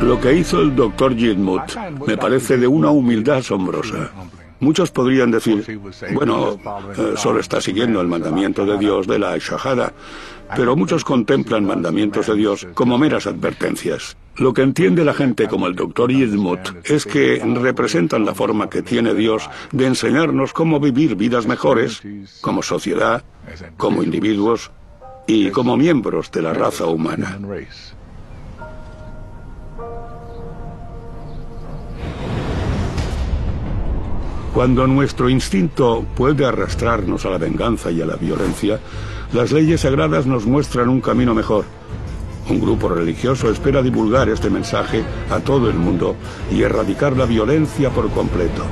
Lo 0.01 0.19
que 0.19 0.34
hizo 0.34 0.62
el 0.62 0.75
doctor 0.75 1.15
Gilmut 1.15 1.63
me 2.06 2.17
parece 2.17 2.58
de 2.58 2.67
una 2.67 2.89
humildad 2.91 3.38
asombrosa. 3.38 4.12
Muchos 4.60 4.91
podrían 4.91 5.32
decir, 5.32 5.80
bueno, 6.13 6.60
eh, 6.97 7.13
solo 7.15 7.39
está 7.39 7.60
siguiendo 7.60 8.01
el 8.01 8.08
mandamiento 8.08 8.65
de 8.65 8.78
Dios 8.78 9.08
de 9.08 9.19
la 9.19 9.38
Shahada, 9.38 9.93
pero 10.56 10.75
muchos 10.75 11.04
contemplan 11.04 11.65
mandamientos 11.65 12.28
de 12.28 12.36
Dios 12.36 12.67
como 12.73 12.97
meras 12.97 13.28
advertencias. 13.28 14.15
Lo 14.38 14.54
que 14.54 14.63
entiende 14.63 15.06
la 15.06 15.13
gente 15.13 15.48
como 15.48 15.67
el 15.67 15.76
doctor 15.76 16.12
Yidmut 16.12 16.60
es 16.84 17.06
que 17.06 17.41
representan 17.56 18.26
la 18.26 18.36
forma 18.36 18.69
que 18.69 18.82
tiene 18.82 19.13
Dios 19.13 19.50
de 19.71 19.88
enseñarnos 19.88 20.52
cómo 20.52 20.80
vivir 20.80 21.15
vidas 21.15 21.48
mejores 21.48 22.02
como 22.41 22.62
sociedad, 22.62 23.24
como 23.78 24.04
individuos 24.04 24.71
y 25.26 25.52
como 25.52 25.78
miembros 25.78 26.32
de 26.32 26.41
la 26.41 26.54
raza 26.54 26.86
humana. 26.86 27.39
Cuando 34.54 34.88
nuestro 34.88 35.30
instinto 35.30 36.06
puede 36.15 36.45
arrastrarnos 36.45 37.26
a 37.26 37.30
la 37.30 37.38
venganza 37.38 37.91
y 37.91 38.02
a 38.02 38.06
la 38.06 38.15
violencia, 38.15 38.80
las 39.34 39.52
leyes 39.52 39.82
sagradas 39.82 40.26
nos 40.26 40.45
muestran 40.45 40.89
un 40.89 41.02
camino 41.02 41.34
mejor. 41.34 41.65
Un 42.47 42.62
grupo 42.62 42.88
religioso 42.89 43.49
espera 43.49 43.81
divulgar 43.81 44.29
este 44.29 44.49
mensaje 44.49 45.03
a 45.31 45.39
todo 45.39 45.69
el 45.69 45.75
mundo 45.75 46.15
y 46.51 46.62
erradicar 46.62 47.17
la 47.17 47.25
violencia 47.25 47.89
por 47.89 48.10
completo. 48.12 48.63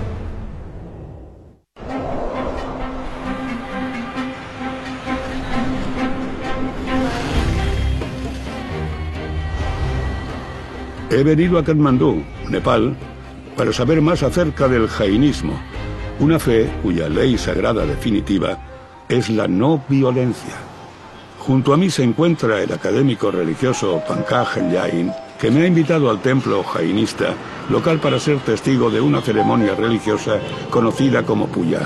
He 11.10 11.22
venido 11.24 11.60
a 11.60 11.64
Kathmandú, 11.64 12.24
Nepal, 12.50 12.96
para 13.56 13.72
saber 13.72 14.02
más 14.02 14.24
acerca 14.24 14.68
del 14.68 14.88
jainismo, 14.88 15.60
una 16.20 16.40
fe 16.40 16.72
cuya 16.82 17.08
ley 17.08 17.38
sagrada 17.38 17.86
definitiva 17.86 18.58
es 19.10 19.30
la 19.30 19.48
no 19.48 19.84
violencia. 19.88 20.73
Junto 21.46 21.74
a 21.74 21.78
mí 21.78 21.90
se 21.90 22.04
encuentra 22.04 22.62
el 22.62 22.72
académico 22.72 23.30
religioso 23.30 24.02
Pankaj 24.08 24.60
Jain, 24.72 25.12
que 25.38 25.52
me 25.52 25.64
ha 25.64 25.68
invitado 25.68 26.10
al 26.10 26.22
templo 26.22 26.64
jainista, 26.64 27.36
local 27.70 28.00
para 28.00 28.18
ser 28.18 28.40
testigo 28.40 28.90
de 28.90 29.02
una 29.02 29.20
ceremonia 29.20 29.76
religiosa 29.76 30.40
conocida 30.70 31.24
como 31.24 31.48
Puya. 31.48 31.82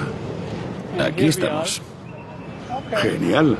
Aquí 0.99 1.25
estamos. 1.25 1.81
Genial. 2.97 3.57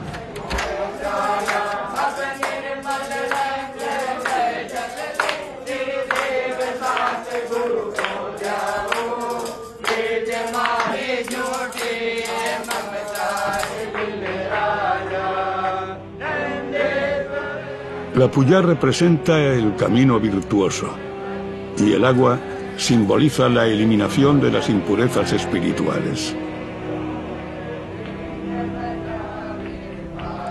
La 18.17 18.31
puya 18.31 18.63
representa 18.63 19.37
el 19.37 19.75
camino 19.75 20.19
virtuoso 20.19 20.89
y 21.77 21.93
el 21.93 22.03
agua 22.03 22.39
simboliza 22.75 23.47
la 23.47 23.67
eliminación 23.67 24.41
de 24.41 24.51
las 24.51 24.69
impurezas 24.69 25.33
espirituales. 25.33 26.35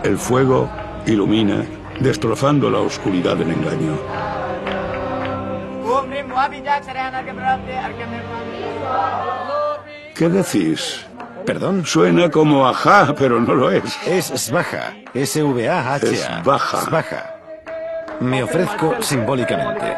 El 0.04 0.16
fuego 0.16 0.70
ilumina, 1.06 1.64
destrozando 1.98 2.70
la 2.70 2.78
oscuridad 2.78 3.36
del 3.36 3.50
engaño. 3.50 3.98
¿Qué 10.14 10.28
decís? 10.28 11.04
Perdón. 11.44 11.84
Suena 11.84 12.30
como 12.30 12.64
ajá, 12.68 13.12
pero 13.18 13.40
no 13.40 13.54
lo 13.54 13.72
es. 13.72 13.98
Es 14.06 14.26
Svaja. 14.26 14.94
S-V-A-H-A. 15.12 16.44
Svaja. 16.44 16.80
Svaja. 16.82 17.35
Me 18.20 18.42
ofrezco 18.42 18.94
simbólicamente. 19.00 19.96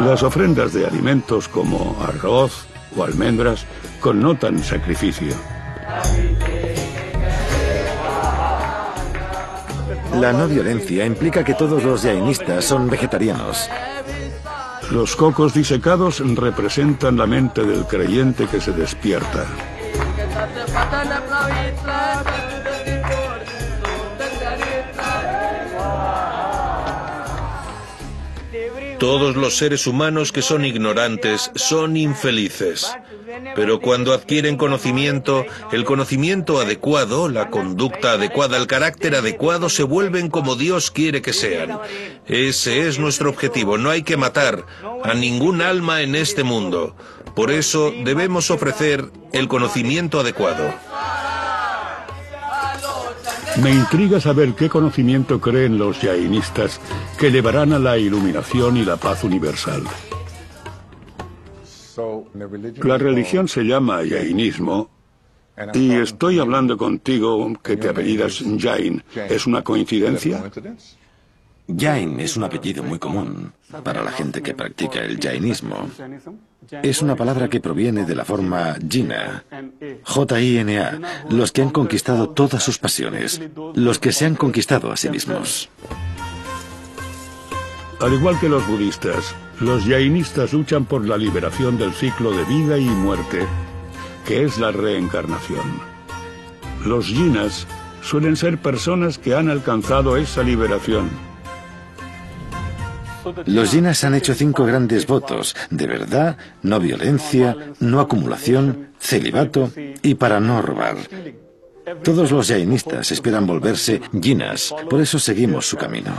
Las 0.00 0.22
ofrendas 0.22 0.72
de 0.72 0.86
alimentos 0.86 1.48
como 1.48 1.96
arroz 2.02 2.66
o 2.96 3.04
almendras 3.04 3.64
connotan 4.00 4.58
sacrificio. 4.58 5.34
La 10.14 10.32
no 10.32 10.46
violencia 10.46 11.06
implica 11.06 11.44
que 11.44 11.54
todos 11.54 11.84
los 11.84 12.02
jainistas 12.02 12.64
son 12.64 12.90
vegetarianos. 12.90 13.68
Los 14.90 15.16
cocos 15.16 15.54
disecados 15.54 16.22
representan 16.36 17.16
la 17.16 17.26
mente 17.26 17.62
del 17.62 17.86
creyente 17.86 18.46
que 18.46 18.60
se 18.60 18.72
despierta. 18.72 19.46
Todos 29.02 29.34
los 29.34 29.56
seres 29.56 29.88
humanos 29.88 30.30
que 30.30 30.42
son 30.42 30.64
ignorantes 30.64 31.50
son 31.56 31.96
infelices. 31.96 32.86
Pero 33.56 33.80
cuando 33.80 34.12
adquieren 34.12 34.56
conocimiento, 34.56 35.44
el 35.72 35.82
conocimiento 35.84 36.60
adecuado, 36.60 37.28
la 37.28 37.50
conducta 37.50 38.12
adecuada, 38.12 38.58
el 38.58 38.68
carácter 38.68 39.16
adecuado, 39.16 39.68
se 39.70 39.82
vuelven 39.82 40.30
como 40.30 40.54
Dios 40.54 40.92
quiere 40.92 41.20
que 41.20 41.32
sean. 41.32 41.80
Ese 42.28 42.86
es 42.86 43.00
nuestro 43.00 43.28
objetivo. 43.28 43.76
No 43.76 43.90
hay 43.90 44.04
que 44.04 44.16
matar 44.16 44.66
a 45.02 45.14
ningún 45.14 45.62
alma 45.62 46.02
en 46.02 46.14
este 46.14 46.44
mundo. 46.44 46.94
Por 47.34 47.50
eso 47.50 47.92
debemos 48.04 48.52
ofrecer 48.52 49.10
el 49.32 49.48
conocimiento 49.48 50.20
adecuado. 50.20 50.72
Me 53.60 53.70
intriga 53.70 54.18
saber 54.18 54.54
qué 54.54 54.68
conocimiento 54.68 55.40
creen 55.40 55.76
los 55.78 55.98
jainistas 55.98 56.80
que 57.18 57.30
llevarán 57.30 57.72
a 57.72 57.78
la 57.78 57.98
iluminación 57.98 58.78
y 58.78 58.84
la 58.84 58.96
paz 58.96 59.24
universal. 59.24 59.82
La 62.82 62.98
religión 62.98 63.48
se 63.48 63.62
llama 63.64 64.00
jainismo 64.08 64.88
y 65.74 65.92
estoy 65.92 66.38
hablando 66.38 66.78
contigo 66.78 67.52
que 67.62 67.76
te 67.76 67.90
apellidas 67.90 68.42
Jain. 68.58 69.02
¿Es 69.14 69.46
una 69.46 69.62
coincidencia? 69.62 70.50
Jain 71.68 72.20
es 72.20 72.36
un 72.36 72.44
apellido 72.44 72.82
muy 72.82 72.98
común 72.98 73.52
para 73.84 74.02
la 74.02 74.12
gente 74.12 74.42
que 74.42 74.54
practica 74.54 75.00
el 75.00 75.18
jainismo. 75.20 75.90
Es 76.70 77.02
una 77.02 77.16
palabra 77.16 77.48
que 77.48 77.60
proviene 77.60 78.04
de 78.04 78.14
la 78.14 78.24
forma 78.24 78.76
Jina, 78.88 79.44
J-I-N-A, 80.04 81.00
los 81.30 81.52
que 81.52 81.62
han 81.62 81.70
conquistado 81.70 82.30
todas 82.30 82.62
sus 82.62 82.78
pasiones, 82.78 83.40
los 83.74 83.98
que 83.98 84.12
se 84.12 84.26
han 84.26 84.36
conquistado 84.36 84.92
a 84.92 84.96
sí 84.96 85.10
mismos. 85.10 85.68
Al 88.00 88.14
igual 88.14 88.38
que 88.40 88.48
los 88.48 88.66
budistas, 88.66 89.34
los 89.60 89.84
jainistas 89.84 90.52
luchan 90.52 90.84
por 90.84 91.06
la 91.06 91.16
liberación 91.16 91.78
del 91.78 91.92
ciclo 91.92 92.32
de 92.32 92.44
vida 92.44 92.78
y 92.78 92.84
muerte, 92.84 93.46
que 94.26 94.44
es 94.44 94.58
la 94.58 94.72
reencarnación. 94.72 95.80
Los 96.84 97.06
jinas 97.06 97.66
suelen 98.02 98.36
ser 98.36 98.58
personas 98.58 99.18
que 99.18 99.34
han 99.34 99.48
alcanzado 99.48 100.16
esa 100.16 100.42
liberación 100.42 101.31
los 103.46 103.70
jinas 103.70 104.04
han 104.04 104.14
hecho 104.14 104.34
cinco 104.34 104.64
grandes 104.64 105.06
votos, 105.06 105.54
de 105.70 105.86
verdad, 105.86 106.36
no 106.62 106.80
violencia, 106.80 107.56
no 107.80 108.00
acumulación, 108.00 108.88
celibato 108.98 109.70
y 110.02 110.14
para 110.14 110.40
no 110.40 110.62
robar. 110.62 110.96
Todos 112.02 112.30
los 112.30 112.48
jainistas 112.48 113.10
esperan 113.10 113.46
volverse 113.46 114.00
jinas, 114.20 114.74
por 114.88 115.00
eso 115.00 115.18
seguimos 115.18 115.66
su 115.66 115.76
camino. 115.76 116.12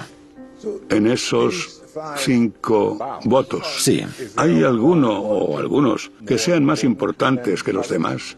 En 0.90 1.08
esos 1.08 1.82
cinco 2.18 3.20
votos, 3.26 3.68
sí. 3.80 4.06
¿hay 4.36 4.64
alguno 4.64 5.20
o 5.20 5.58
algunos 5.58 6.12
que 6.26 6.38
sean 6.38 6.66
más 6.66 6.84
importantes 6.84 7.64
que 7.64 7.74
los 7.74 7.90
demás? 7.90 8.38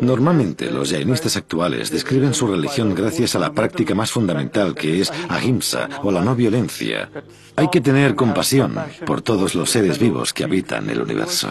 Normalmente 0.00 0.70
los 0.70 0.92
jainistas 0.92 1.36
actuales 1.36 1.90
describen 1.90 2.34
su 2.34 2.46
religión 2.46 2.94
gracias 2.94 3.34
a 3.34 3.38
la 3.38 3.52
práctica 3.52 3.94
más 3.94 4.10
fundamental 4.10 4.74
que 4.74 5.00
es 5.00 5.12
ahimsa 5.28 5.88
o 6.02 6.10
la 6.10 6.20
no 6.20 6.34
violencia. 6.34 7.10
Hay 7.56 7.68
que 7.68 7.80
tener 7.80 8.14
compasión 8.14 8.76
por 9.06 9.22
todos 9.22 9.54
los 9.54 9.70
seres 9.70 9.98
vivos 9.98 10.32
que 10.32 10.44
habitan 10.44 10.88
el 10.90 11.02
universo. 11.02 11.48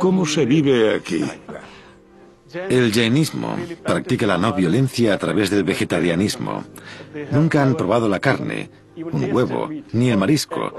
¿Cómo 0.00 0.26
se 0.26 0.46
vive 0.46 0.94
aquí? 0.94 1.24
El 2.54 2.92
jainismo 2.92 3.56
practica 3.82 4.26
la 4.26 4.38
no 4.38 4.52
violencia 4.52 5.14
a 5.14 5.18
través 5.18 5.50
del 5.50 5.64
vegetarianismo. 5.64 6.64
Nunca 7.30 7.62
han 7.62 7.76
probado 7.76 8.08
la 8.08 8.20
carne, 8.20 8.70
un 8.96 9.32
huevo, 9.32 9.70
ni 9.92 10.10
el 10.10 10.18
marisco. 10.18 10.74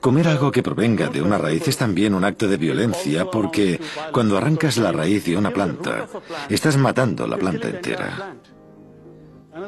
Comer 0.00 0.28
algo 0.28 0.50
que 0.50 0.62
provenga 0.62 1.08
de 1.08 1.22
una 1.22 1.38
raíz 1.38 1.66
es 1.68 1.76
también 1.76 2.14
un 2.14 2.24
acto 2.24 2.48
de 2.48 2.56
violencia 2.56 3.24
porque 3.26 3.80
cuando 4.12 4.36
arrancas 4.36 4.76
la 4.78 4.92
raíz 4.92 5.24
de 5.24 5.36
una 5.36 5.50
planta, 5.50 6.06
estás 6.48 6.76
matando 6.76 7.26
la 7.26 7.36
planta 7.36 7.68
entera. 7.68 8.34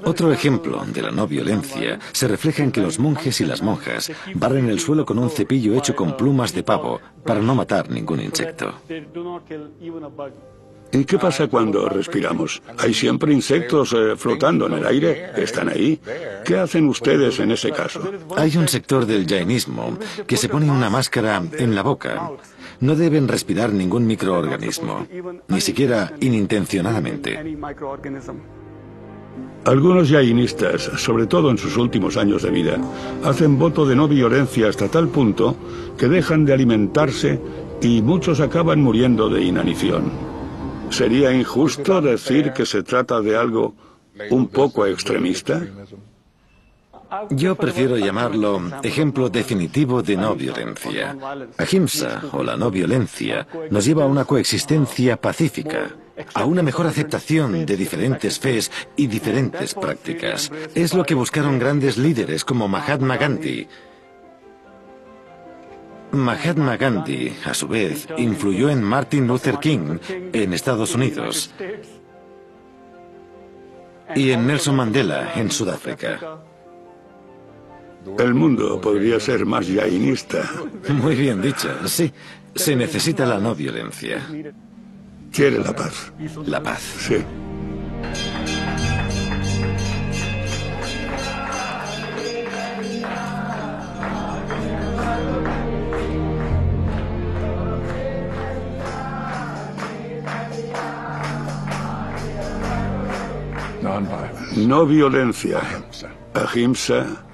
Otro 0.05 0.33
ejemplo 0.33 0.85
de 0.87 1.03
la 1.03 1.11
no 1.11 1.27
violencia 1.27 1.99
se 2.13 2.29
refleja 2.29 2.63
en 2.63 2.71
que 2.71 2.81
los 2.81 2.99
monjes 2.99 3.41
y 3.41 3.45
las 3.45 3.63
monjas 3.63 4.13
barren 4.35 4.69
el 4.69 4.79
suelo 4.79 5.05
con 5.05 5.19
un 5.19 5.31
cepillo 5.31 5.75
hecho 5.75 5.97
con 5.97 6.17
plumas 6.17 6.55
de 6.55 6.63
pavo 6.63 7.01
para 7.25 7.41
no 7.41 7.55
matar 7.55 7.91
ningún 7.91 8.21
insecto. 8.21 8.75
¿Y 10.93 11.05
qué 11.05 11.19
pasa 11.19 11.47
cuando 11.47 11.89
respiramos? 11.89 12.63
¿Hay 12.79 12.95
siempre 12.95 13.33
insectos 13.33 13.93
eh, 13.93 14.17
flotando 14.17 14.67
en 14.67 14.75
el 14.75 14.87
aire? 14.87 15.31
¿Están 15.37 15.69
ahí? 15.69 16.01
¿Qué 16.45 16.57
hacen 16.57 16.89
ustedes 16.89 17.39
en 17.39 17.53
ese 17.53 17.71
caso? 17.71 18.03
Hay 18.37 18.57
un 18.57 18.67
sector 18.67 19.07
del 19.07 19.27
jainismo 19.27 19.97
que 20.27 20.37
se 20.37 20.49
pone 20.49 20.71
una 20.71 20.91
máscara 20.91 21.43
en 21.53 21.75
la 21.75 21.83
boca. 21.83 22.31
No 22.81 22.97
deben 22.97 23.29
respirar 23.29 23.73
ningún 23.73 24.07
microorganismo, 24.07 25.07
ni 25.49 25.61
siquiera 25.61 26.13
inintencionadamente. 26.21 27.39
Algunos 29.65 30.11
jainistas, 30.11 30.91
sobre 30.97 31.27
todo 31.27 31.51
en 31.51 31.59
sus 31.59 31.77
últimos 31.77 32.17
años 32.17 32.43
de 32.43 32.51
vida, 32.51 32.79
hacen 33.23 33.59
voto 33.59 33.85
de 33.85 33.95
no 33.95 34.09
violencia 34.09 34.69
hasta 34.69 34.89
tal 34.89 35.09
punto 35.09 35.55
que 35.99 36.09
dejan 36.09 36.47
de 36.47 36.55
alimentarse 36.55 37.39
y 37.83 38.01
muchos 38.01 38.41
acaban 38.41 38.83
muriendo 38.83 39.29
de 39.29 39.43
inanición. 39.43 40.30
¿Sería 40.91 41.33
injusto 41.33 42.01
decir 42.01 42.53
que 42.53 42.67
se 42.67 42.83
trata 42.83 43.21
de 43.21 43.37
algo 43.37 43.75
un 44.31 44.49
poco 44.49 44.87
extremista? 44.87 45.63
Yo 47.31 47.57
prefiero 47.57 47.97
llamarlo 47.97 48.63
ejemplo 48.83 49.29
definitivo 49.29 50.03
de 50.03 50.17
no 50.17 50.35
violencia. 50.35 51.17
Ahimsa, 51.59 52.23
o 52.33 52.43
la 52.43 52.57
no 52.57 52.71
violencia, 52.71 53.47
nos 53.71 53.85
lleva 53.85 54.05
a 54.05 54.07
una 54.07 54.25
coexistencia 54.25 55.17
pacífica, 55.17 55.91
a 56.35 56.45
una 56.45 56.63
mejor 56.63 56.87
aceptación 56.87 57.67
de 57.67 57.77
diferentes 57.77 58.39
fes 58.39 58.71
y 58.97 59.09
diferentes 59.09 59.75
prácticas. 59.75 60.53
Es 60.75 60.95
lo 60.95 61.05
que 61.05 61.15
buscaron 61.15 61.59
grandes 61.59 61.99
líderes 61.99 62.45
como 62.45 62.69
Mahatma 62.69 63.17
Gandhi, 63.17 63.67
Mahatma 66.13 66.77
Gandhi, 66.77 67.33
a 67.45 67.55
su 67.55 67.69
vez, 67.69 68.09
influyó 68.17 68.71
en 68.71 68.83
Martin 68.83 69.27
Luther 69.27 69.59
King 69.59 69.99
en 70.33 70.53
Estados 70.53 70.95
Unidos 70.95 71.53
y 74.15 74.31
en 74.31 74.47
Nelson 74.47 74.77
Mandela 74.77 75.33
en 75.35 75.51
Sudáfrica. 75.51 76.19
El 78.19 78.35
mundo 78.35 78.81
podría 78.81 79.21
ser 79.21 79.45
más 79.45 79.67
yainista. 79.67 80.51
Muy 80.89 81.15
bien 81.15 81.43
dicho, 81.43 81.69
sí. 81.87 82.13
Se 82.55 82.75
necesita 82.75 83.25
la 83.27 83.39
no 83.39 83.55
violencia. 83.55 84.27
Quiere 85.33 85.59
la 85.59 85.75
paz. 85.75 86.13
La 86.47 86.63
paz. 86.63 86.81
Sí. 86.99 87.19
No 104.67 104.87
violencia. 104.87 105.61
Ahimsa. 106.35 107.25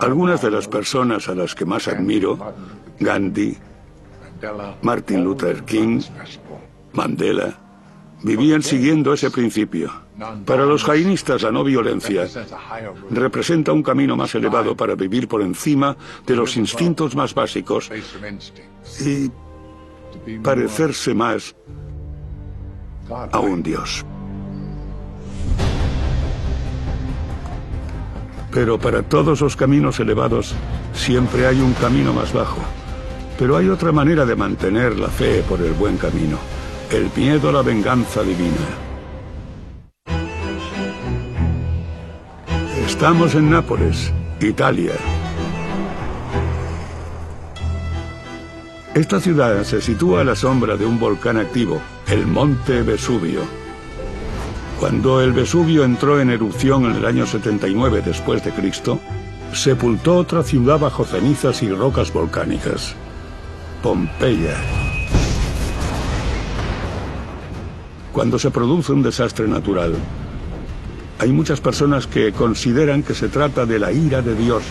Algunas 0.00 0.40
de 0.42 0.50
las 0.50 0.68
personas 0.68 1.28
a 1.28 1.34
las 1.34 1.54
que 1.54 1.64
más 1.64 1.88
admiro, 1.88 2.38
Gandhi, 3.00 3.56
Martin 4.82 5.24
Luther 5.24 5.64
King, 5.64 6.00
Mandela, 6.92 7.58
vivían 8.22 8.62
siguiendo 8.62 9.12
ese 9.12 9.30
principio. 9.30 9.90
Para 10.46 10.64
los 10.64 10.84
jainistas 10.84 11.42
la 11.42 11.50
no 11.50 11.64
violencia 11.64 12.28
representa 13.10 13.72
un 13.72 13.82
camino 13.82 14.16
más 14.16 14.34
elevado 14.34 14.76
para 14.76 14.94
vivir 14.94 15.26
por 15.26 15.42
encima 15.42 15.96
de 16.26 16.36
los 16.36 16.56
instintos 16.56 17.16
más 17.16 17.34
básicos 17.34 17.90
y 19.00 19.30
parecerse 20.38 21.14
más 21.14 21.56
a 23.10 23.40
un 23.40 23.62
Dios. 23.62 24.04
Pero 28.52 28.78
para 28.78 29.02
todos 29.02 29.40
los 29.40 29.56
caminos 29.56 29.98
elevados 29.98 30.54
siempre 30.92 31.46
hay 31.46 31.60
un 31.60 31.72
camino 31.72 32.12
más 32.12 32.32
bajo. 32.34 32.60
Pero 33.38 33.56
hay 33.56 33.68
otra 33.68 33.92
manera 33.92 34.26
de 34.26 34.36
mantener 34.36 34.98
la 34.98 35.08
fe 35.08 35.42
por 35.48 35.60
el 35.62 35.72
buen 35.72 35.96
camino. 35.96 36.38
El 36.90 37.10
miedo 37.16 37.48
a 37.48 37.52
la 37.52 37.62
venganza 37.62 38.22
divina. 38.22 38.52
Estamos 42.86 43.34
en 43.34 43.50
Nápoles, 43.50 44.12
Italia. 44.38 44.92
Esta 48.94 49.18
ciudad 49.18 49.64
se 49.64 49.80
sitúa 49.80 50.20
a 50.20 50.24
la 50.24 50.36
sombra 50.36 50.76
de 50.76 50.84
un 50.84 51.00
volcán 51.00 51.38
activo, 51.38 51.80
el 52.08 52.26
Monte 52.26 52.82
Vesubio. 52.82 53.61
Cuando 54.82 55.20
el 55.20 55.32
Vesubio 55.32 55.84
entró 55.84 56.18
en 56.18 56.28
erupción 56.28 56.86
en 56.86 56.96
el 56.96 57.06
año 57.06 57.24
79 57.24 58.02
después 58.04 58.44
de 58.44 58.50
Cristo, 58.50 58.98
sepultó 59.52 60.16
otra 60.16 60.42
ciudad 60.42 60.80
bajo 60.80 61.04
cenizas 61.04 61.62
y 61.62 61.70
rocas 61.70 62.12
volcánicas, 62.12 62.96
Pompeya. 63.80 64.56
Cuando 68.12 68.40
se 68.40 68.50
produce 68.50 68.90
un 68.90 69.04
desastre 69.04 69.46
natural, 69.46 69.94
hay 71.20 71.30
muchas 71.30 71.60
personas 71.60 72.08
que 72.08 72.32
consideran 72.32 73.04
que 73.04 73.14
se 73.14 73.28
trata 73.28 73.64
de 73.64 73.78
la 73.78 73.92
ira 73.92 74.20
de 74.20 74.34
Dios. 74.34 74.64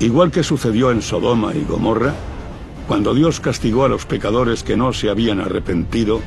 Igual 0.00 0.30
que 0.30 0.42
sucedió 0.42 0.90
en 0.90 1.00
Sodoma 1.00 1.54
y 1.54 1.64
Gomorra, 1.64 2.12
cuando 2.86 3.14
Dios 3.14 3.40
castigó 3.40 3.86
a 3.86 3.88
los 3.88 4.04
pecadores 4.04 4.62
que 4.62 4.76
no 4.76 4.92
se 4.92 5.08
habían 5.08 5.40
arrepentido, 5.40 6.20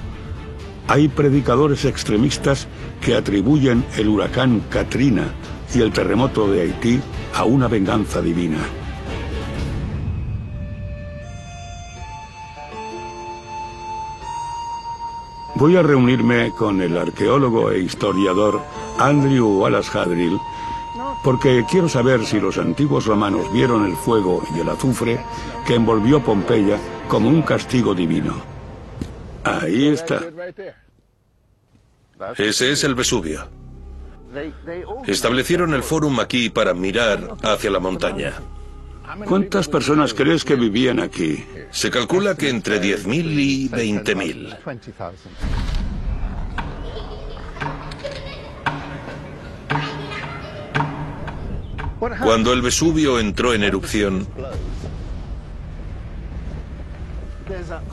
hay 0.88 1.08
predicadores 1.08 1.86
extremistas 1.86 2.68
que 3.02 3.16
atribuyen 3.16 3.86
el 3.98 4.08
huracán 4.08 4.62
Katrina 4.70 5.34
y 5.74 5.82
el 5.82 5.92
terremoto 5.92 6.48
de 6.48 6.62
Haití 6.62 7.00
a 7.34 7.44
una 7.44 7.68
venganza 7.68 8.22
divina. 8.22 8.60
Voy 15.56 15.78
a 15.78 15.82
reunirme 15.82 16.52
con 16.52 16.82
el 16.82 16.98
arqueólogo 16.98 17.72
e 17.72 17.80
historiador 17.80 18.62
Andrew 19.00 19.62
Wallace 19.62 19.98
Hadrill 19.98 20.38
porque 21.24 21.66
quiero 21.70 21.90
saber 21.90 22.26
si 22.26 22.40
los 22.40 22.58
antiguos 22.58 23.06
romanos 23.06 23.52
vieron 23.52 23.86
el 23.86 23.96
fuego 23.96 24.44
y 24.56 24.60
el 24.60 24.70
azufre 24.70 25.20
que 25.66 25.76
envolvió 25.76 26.22
Pompeya 26.22 26.78
como 27.08 27.30
un 27.30 27.42
castigo 27.42 27.96
divino. 27.96 28.55
Ahí 29.46 29.88
está. 29.88 30.22
Ese 32.38 32.72
es 32.72 32.84
el 32.84 32.96
Vesubio. 32.96 33.48
Establecieron 35.06 35.74
el 35.74 35.84
fórum 35.84 36.20
aquí 36.20 36.50
para 36.50 36.74
mirar 36.74 37.36
hacia 37.44 37.70
la 37.70 37.80
montaña. 37.80 38.34
¿Cuántas 39.26 39.68
personas 39.68 40.14
crees 40.14 40.44
que 40.44 40.56
vivían 40.56 41.00
aquí? 41.00 41.46
Se 41.70 41.92
calcula 41.92 42.36
que 42.36 42.50
entre 42.50 42.82
10.000 42.82 43.40
y 43.40 43.70
20.000. 43.70 44.58
Cuando 52.22 52.52
el 52.52 52.62
Vesubio 52.62 53.20
entró 53.20 53.54
en 53.54 53.64
erupción, 53.64 54.28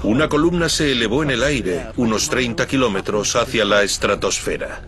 una 0.03 0.29
columna 0.29 0.69
se 0.69 0.93
elevó 0.93 1.23
en 1.23 1.31
el 1.31 1.43
aire 1.43 1.87
unos 1.97 2.29
30 2.29 2.67
kilómetros 2.67 3.37
hacia 3.37 3.65
la 3.65 3.83
estratosfera. 3.83 4.83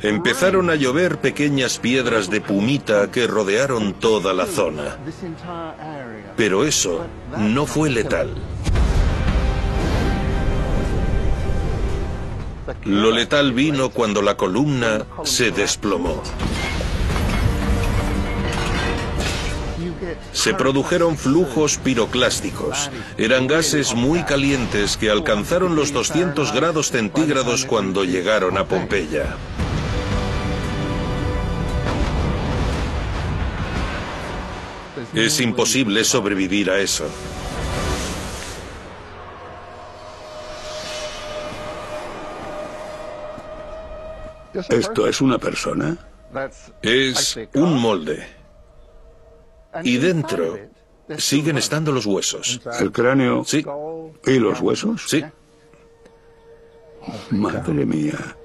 Empezaron 0.00 0.70
a 0.70 0.74
llover 0.74 1.18
pequeñas 1.18 1.78
piedras 1.78 2.30
de 2.30 2.40
pumita 2.40 3.10
que 3.10 3.26
rodearon 3.26 3.94
toda 3.94 4.32
la 4.32 4.46
zona. 4.46 4.98
Pero 6.36 6.64
eso 6.64 7.06
no 7.38 7.66
fue 7.66 7.90
letal. 7.90 8.34
Lo 12.84 13.10
letal 13.10 13.52
vino 13.52 13.90
cuando 13.90 14.22
la 14.22 14.36
columna 14.36 15.06
se 15.24 15.50
desplomó. 15.50 16.22
Se 20.32 20.54
produjeron 20.54 21.16
flujos 21.16 21.78
piroclásticos. 21.78 22.90
Eran 23.16 23.46
gases 23.46 23.94
muy 23.94 24.22
calientes 24.24 24.96
que 24.96 25.10
alcanzaron 25.10 25.76
los 25.76 25.92
200 25.92 26.52
grados 26.52 26.90
centígrados 26.90 27.64
cuando 27.64 28.04
llegaron 28.04 28.58
a 28.58 28.64
Pompeya. 28.64 29.36
Es 35.14 35.40
imposible 35.40 36.04
sobrevivir 36.04 36.70
a 36.70 36.78
eso. 36.80 37.04
¿Esto 44.54 45.06
es 45.06 45.20
una 45.20 45.38
persona? 45.38 45.96
Es 46.82 47.38
un 47.54 47.80
molde. 47.80 48.26
Y 49.82 49.96
dentro 49.98 50.58
siguen 51.18 51.58
estando 51.58 51.92
los 51.92 52.06
huesos. 52.06 52.60
¿El 52.80 52.92
cráneo? 52.92 53.44
Sí. 53.44 53.64
¿Y 54.26 54.38
los 54.38 54.60
huesos? 54.60 55.04
Sí. 55.06 55.24
Madre 57.30 57.86
mía. 57.86 58.36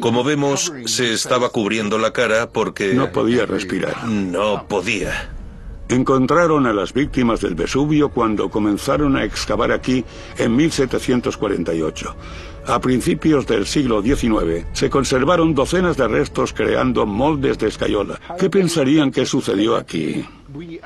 Como 0.00 0.22
vemos, 0.22 0.72
se 0.84 1.12
estaba 1.12 1.48
cubriendo 1.50 1.98
la 1.98 2.12
cara 2.12 2.48
porque... 2.50 2.94
No 2.94 3.10
podía 3.10 3.46
respirar. 3.46 4.04
No 4.04 4.66
podía. 4.68 5.30
Encontraron 5.88 6.66
a 6.66 6.72
las 6.72 6.92
víctimas 6.92 7.40
del 7.40 7.54
Vesubio 7.54 8.10
cuando 8.10 8.50
comenzaron 8.50 9.16
a 9.16 9.24
excavar 9.24 9.72
aquí 9.72 10.04
en 10.36 10.56
1748. 10.56 12.16
A 12.66 12.80
principios 12.80 13.46
del 13.46 13.64
siglo 13.66 14.02
XIX 14.02 14.66
se 14.72 14.90
conservaron 14.90 15.54
docenas 15.54 15.96
de 15.96 16.08
restos 16.08 16.52
creando 16.52 17.06
moldes 17.06 17.58
de 17.58 17.68
escayola. 17.68 18.20
¿Qué 18.38 18.50
pensarían 18.50 19.12
que 19.12 19.24
sucedió 19.24 19.76
aquí? 19.76 20.24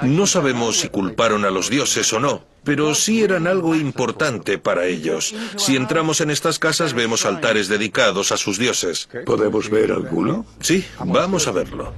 No 0.03 0.27
sabemos 0.27 0.81
si 0.81 0.89
culparon 0.89 1.45
a 1.45 1.51
los 1.51 1.71
dioses 1.71 2.13
o 2.13 2.21
no, 2.21 2.43
pero 2.65 2.95
sí 2.95 3.23
eran 3.23 3.47
algo 3.47 3.75
importante 3.75 4.59
para 4.59 4.87
ellos. 4.87 5.35
Si 5.57 5.75
entramos 5.75 6.21
en 6.21 6.31
estas 6.31 6.59
casas 6.59 6.93
vemos 6.93 7.25
altares 7.25 7.69
dedicados 7.69 8.31
a 8.33 8.37
sus 8.37 8.59
dioses. 8.59 9.09
¿Podemos 9.25 9.71
ver 9.71 9.93
alguno? 9.93 10.45
Sí, 10.61 10.85
vamos 11.05 11.47
a 11.49 11.53
verlo. 11.53 11.95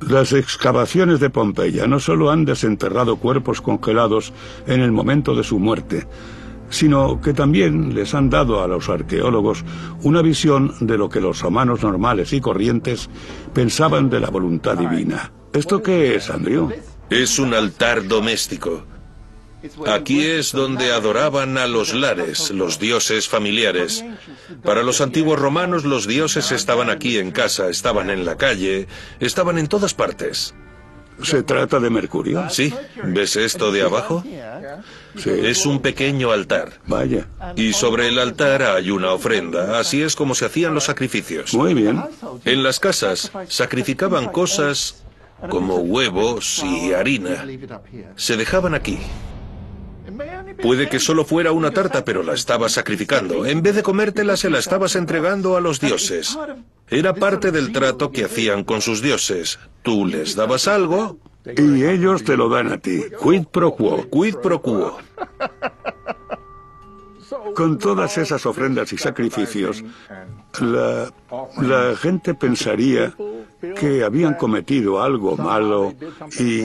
Las 0.00 0.32
excavaciones 0.32 1.18
de 1.18 1.30
Pompeya 1.30 1.86
no 1.88 1.98
solo 1.98 2.30
han 2.30 2.44
desenterrado 2.44 3.16
cuerpos 3.16 3.60
congelados 3.60 4.32
en 4.68 4.80
el 4.80 4.92
momento 4.92 5.34
de 5.34 5.42
su 5.42 5.58
muerte, 5.58 6.06
sino 6.70 7.20
que 7.20 7.32
también 7.32 7.94
les 7.94 8.14
han 8.14 8.30
dado 8.30 8.62
a 8.62 8.68
los 8.68 8.88
arqueólogos 8.88 9.64
una 10.02 10.22
visión 10.22 10.74
de 10.80 10.98
lo 10.98 11.08
que 11.08 11.20
los 11.20 11.40
romanos 11.40 11.82
normales 11.82 12.32
y 12.32 12.40
corrientes 12.40 13.08
pensaban 13.52 14.10
de 14.10 14.20
la 14.20 14.30
voluntad 14.30 14.76
divina. 14.76 15.32
¿Esto 15.52 15.82
qué 15.82 16.16
es, 16.16 16.30
Andrew? 16.30 16.70
Es 17.08 17.38
un 17.38 17.54
altar 17.54 18.06
doméstico. 18.06 18.84
Aquí 19.86 20.24
es 20.24 20.52
donde 20.52 20.92
adoraban 20.92 21.58
a 21.58 21.66
los 21.66 21.94
lares, 21.94 22.50
los 22.50 22.78
dioses 22.78 23.28
familiares. 23.28 24.04
Para 24.62 24.82
los 24.82 25.00
antiguos 25.00 25.38
romanos 25.38 25.84
los 25.84 26.06
dioses 26.06 26.52
estaban 26.52 26.90
aquí 26.90 27.18
en 27.18 27.32
casa, 27.32 27.68
estaban 27.68 28.10
en 28.10 28.24
la 28.24 28.36
calle, 28.36 28.86
estaban 29.18 29.58
en 29.58 29.66
todas 29.66 29.94
partes. 29.94 30.54
¿Se 31.22 31.42
trata 31.42 31.80
de 31.80 31.90
Mercurio? 31.90 32.48
Sí. 32.50 32.72
¿Ves 33.04 33.36
esto 33.36 33.72
de 33.72 33.82
abajo? 33.82 34.22
Sí. 35.16 35.30
Es 35.30 35.64
un 35.66 35.80
pequeño 35.80 36.30
altar. 36.30 36.74
Vaya. 36.86 37.26
Y 37.56 37.72
sobre 37.72 38.08
el 38.08 38.18
altar 38.18 38.62
hay 38.62 38.90
una 38.90 39.12
ofrenda. 39.12 39.78
Así 39.78 40.02
es 40.02 40.14
como 40.14 40.34
se 40.34 40.46
hacían 40.46 40.74
los 40.74 40.84
sacrificios. 40.84 41.54
Muy 41.54 41.74
bien. 41.74 42.02
En 42.44 42.62
las 42.62 42.80
casas 42.80 43.30
sacrificaban 43.48 44.28
cosas 44.28 45.02
como 45.48 45.76
huevos 45.76 46.62
y 46.64 46.92
harina. 46.92 47.44
Se 48.16 48.36
dejaban 48.36 48.74
aquí. 48.74 48.98
Puede 50.62 50.88
que 50.88 50.98
solo 50.98 51.24
fuera 51.24 51.52
una 51.52 51.70
tarta, 51.70 52.04
pero 52.04 52.22
la 52.22 52.34
estabas 52.34 52.72
sacrificando. 52.72 53.46
En 53.46 53.62
vez 53.62 53.74
de 53.74 53.82
comértela, 53.82 54.36
se 54.36 54.50
la 54.50 54.58
estabas 54.58 54.96
entregando 54.96 55.56
a 55.56 55.60
los 55.60 55.80
dioses. 55.80 56.38
Era 56.88 57.14
parte 57.14 57.50
del 57.52 57.72
trato 57.72 58.10
que 58.10 58.24
hacían 58.24 58.64
con 58.64 58.80
sus 58.80 59.02
dioses. 59.02 59.58
Tú 59.82 60.06
les 60.06 60.36
dabas 60.36 60.68
algo, 60.68 61.18
Y 61.56 61.84
ellos 61.84 62.24
te 62.24 62.36
lo 62.36 62.48
dan 62.48 62.72
a 62.72 62.78
ti. 62.78 63.04
Quid 63.22 63.46
pro 63.46 63.72
quo. 63.72 64.08
quid 64.10 64.34
pro 64.36 64.60
quo. 64.60 64.98
Con 67.54 67.78
todas 67.78 68.18
esas 68.18 68.44
ofrendas 68.46 68.92
y 68.92 68.98
sacrificios, 68.98 69.84
la 70.60 71.96
gente 71.96 72.34
pensaría 72.34 73.14
que 73.78 74.04
habían 74.04 74.34
cometido 74.34 75.02
algo 75.02 75.36
malo 75.36 75.94
y 76.38 76.62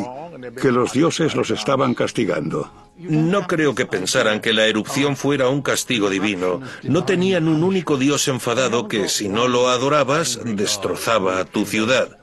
que 0.59 0.71
los 0.71 0.93
dioses 0.93 1.35
los 1.35 1.49
estaban 1.51 1.93
castigando. 1.93 2.71
No 2.97 3.47
creo 3.47 3.73
que 3.73 3.85
pensaran 3.85 4.41
que 4.41 4.53
la 4.53 4.67
erupción 4.67 5.15
fuera 5.15 5.49
un 5.49 5.61
castigo 5.61 6.09
divino. 6.09 6.61
No 6.83 7.03
tenían 7.03 7.47
un 7.47 7.63
único 7.63 7.97
dios 7.97 8.27
enfadado 8.27 8.87
que, 8.87 9.09
si 9.09 9.27
no 9.27 9.47
lo 9.47 9.69
adorabas, 9.69 10.39
destrozaba 10.43 11.43
tu 11.45 11.65
ciudad. 11.65 12.17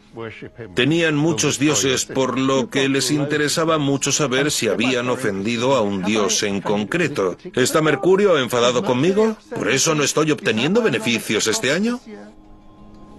Tenían 0.74 1.16
muchos 1.16 1.58
dioses, 1.58 2.04
por 2.04 2.38
lo 2.38 2.70
que 2.70 2.88
les 2.88 3.10
interesaba 3.10 3.78
mucho 3.78 4.10
saber 4.10 4.50
si 4.50 4.68
habían 4.68 5.10
ofendido 5.10 5.76
a 5.76 5.80
un 5.80 6.02
dios 6.02 6.42
en 6.42 6.60
concreto. 6.60 7.36
¿Está 7.54 7.82
Mercurio 7.82 8.38
enfadado 8.38 8.82
conmigo? 8.82 9.36
¿Por 9.54 9.70
eso 9.70 9.94
no 9.94 10.02
estoy 10.02 10.30
obteniendo 10.30 10.82
beneficios 10.82 11.46
este 11.46 11.72
año? 11.72 12.00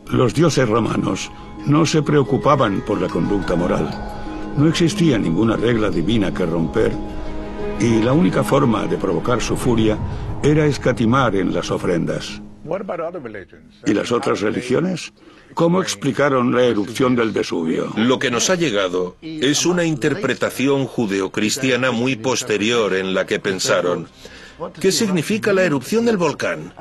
Los 0.07 0.33
dioses 0.33 0.67
romanos 0.67 1.29
no 1.65 1.85
se 1.85 2.01
preocupaban 2.01 2.81
por 2.81 3.01
la 3.01 3.07
conducta 3.07 3.55
moral. 3.55 3.89
No 4.57 4.67
existía 4.67 5.17
ninguna 5.17 5.55
regla 5.55 5.89
divina 5.89 6.33
que 6.33 6.45
romper 6.45 6.91
y 7.79 8.01
la 8.01 8.13
única 8.13 8.43
forma 8.43 8.85
de 8.87 8.97
provocar 8.97 9.41
su 9.41 9.55
furia 9.55 9.97
era 10.43 10.65
escatimar 10.65 11.35
en 11.35 11.53
las 11.53 11.71
ofrendas. 11.71 12.41
¿Y 13.85 13.93
las 13.93 14.11
otras 14.11 14.41
religiones? 14.41 15.13
¿Cómo 15.53 15.81
explicaron 15.81 16.53
la 16.53 16.63
erupción 16.63 17.15
del 17.15 17.31
Vesubio? 17.31 17.91
Lo 17.95 18.19
que 18.19 18.29
nos 18.29 18.49
ha 18.49 18.55
llegado 18.55 19.15
es 19.21 19.65
una 19.65 19.85
interpretación 19.85 20.85
judeocristiana 20.85 21.91
muy 21.91 22.15
posterior 22.15 22.93
en 22.93 23.13
la 23.13 23.25
que 23.25 23.39
pensaron, 23.39 24.07
¿qué 24.79 24.91
significa 24.91 25.53
la 25.53 25.63
erupción 25.63 26.05
del 26.05 26.17
volcán? 26.17 26.73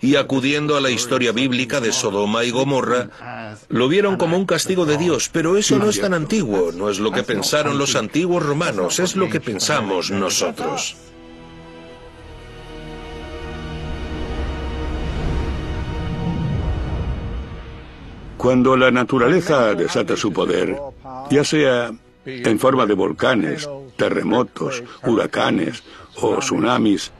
Y 0.00 0.16
acudiendo 0.16 0.76
a 0.76 0.80
la 0.80 0.90
historia 0.90 1.32
bíblica 1.32 1.80
de 1.80 1.92
Sodoma 1.92 2.44
y 2.44 2.50
Gomorra, 2.50 3.08
lo 3.68 3.88
vieron 3.88 4.16
como 4.16 4.36
un 4.36 4.46
castigo 4.46 4.84
de 4.84 4.98
Dios, 4.98 5.28
pero 5.32 5.56
eso 5.56 5.78
no 5.78 5.88
es 5.88 6.00
tan 6.00 6.14
antiguo, 6.14 6.72
no 6.72 6.90
es 6.90 6.98
lo 6.98 7.10
que 7.10 7.22
pensaron 7.22 7.78
los 7.78 7.96
antiguos 7.96 8.42
romanos, 8.42 8.98
es 9.00 9.16
lo 9.16 9.28
que 9.28 9.40
pensamos 9.40 10.10
nosotros. 10.10 10.96
Cuando 18.36 18.76
la 18.76 18.90
naturaleza 18.90 19.72
desata 19.74 20.16
su 20.18 20.30
poder, 20.30 20.76
ya 21.30 21.44
sea 21.44 21.90
en 22.26 22.58
forma 22.58 22.84
de 22.84 22.92
volcanes, 22.92 23.66
terremotos, 23.96 24.82
huracanes 25.02 25.82
o 26.20 26.38
tsunamis, 26.38 27.12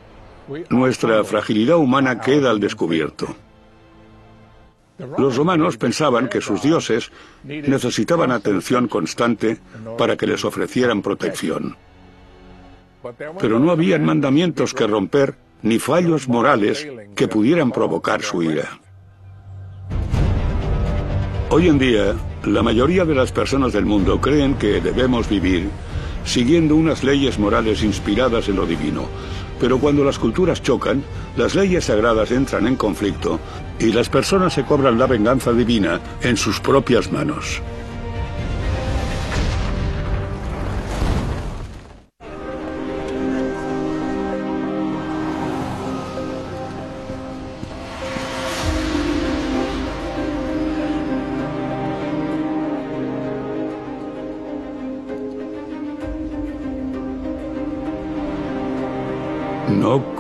nuestra 0.71 1.25
fragilidad 1.25 1.77
humana 1.77 2.21
queda 2.21 2.51
al 2.51 2.61
descubierto. 2.61 3.35
Los 5.19 5.37
romanos 5.37 5.77
pensaban 5.77 6.29
que 6.29 6.41
sus 6.41 6.63
dioses 6.63 7.11
necesitaban 7.43 8.31
atención 8.31 8.87
constante 8.87 9.59
para 9.99 10.17
que 10.17 10.27
les 10.27 10.45
ofrecieran 10.45 11.03
protección. 11.03 11.77
Pero 13.41 13.59
no 13.59 13.71
habían 13.71 14.05
mandamientos 14.05 14.73
que 14.73 14.87
romper 14.87 15.37
ni 15.63 15.79
fallos 15.79 16.29
morales 16.29 16.87
que 17.17 17.27
pudieran 17.27 17.73
provocar 17.73 18.23
su 18.23 18.43
ira. 18.43 18.79
Hoy 21.51 21.69
en 21.69 21.79
día, 21.79 22.15
la 22.45 22.63
mayoría 22.63 23.05
de 23.05 23.15
las 23.15 23.33
personas 23.33 23.73
del 23.73 23.87
mundo 23.87 24.21
creen 24.21 24.55
que 24.55 24.81
debemos 24.81 25.29
vivir 25.29 25.69
siguiendo 26.25 26.77
unas 26.77 27.05
leyes 27.05 27.39
morales 27.39 27.83
inspiradas 27.83 28.49
en 28.49 28.57
lo 28.57 28.67
divino. 28.67 29.09
Pero 29.61 29.79
cuando 29.79 30.05
las 30.05 30.19
culturas 30.19 30.63
chocan, 30.63 31.03
las 31.37 31.55
leyes 31.55 31.85
sagradas 31.85 32.31
entran 32.31 32.67
en 32.67 32.77
conflicto 32.77 33.39
y 33.79 33.93
las 33.93 34.09
personas 34.09 34.53
se 34.53 34.65
cobran 34.65 34.99
la 34.99 35.07
venganza 35.07 35.53
divina 35.53 36.01
en 36.23 36.37
sus 36.37 36.61
propias 36.61 37.11
manos. 37.13 37.63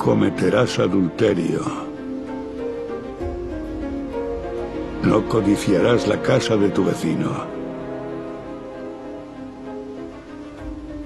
Cometerás 0.04 0.78
adulterio. 0.78 1.62
No 5.02 5.26
codiciarás 5.26 6.06
la 6.06 6.20
casa 6.20 6.58
de 6.58 6.68
tu 6.68 6.84
vecino. 6.84 7.46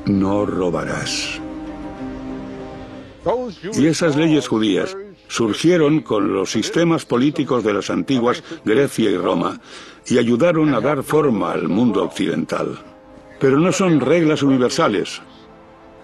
No 0.07 0.45
robarás. 0.47 1.41
Y 3.73 3.87
esas 3.87 4.17
leyes 4.17 4.49
judías 4.49 4.97
surgieron 5.29 6.01
con 6.01 6.33
los 6.33 6.51
sistemas 6.51 7.05
políticos 7.05 7.63
de 7.63 7.75
las 7.75 7.91
antiguas 7.91 8.43
Grecia 8.65 9.11
y 9.11 9.17
Roma 9.17 9.61
y 10.09 10.19
ayudaron 10.19 10.75
a 10.75 10.81
dar 10.81 11.05
forma 11.05 11.53
al 11.53 11.69
mundo 11.69 12.03
occidental. 12.03 12.77
Pero 13.39 13.61
no 13.61 13.71
son 13.71 14.01
reglas 14.01 14.43
universales, 14.43 15.23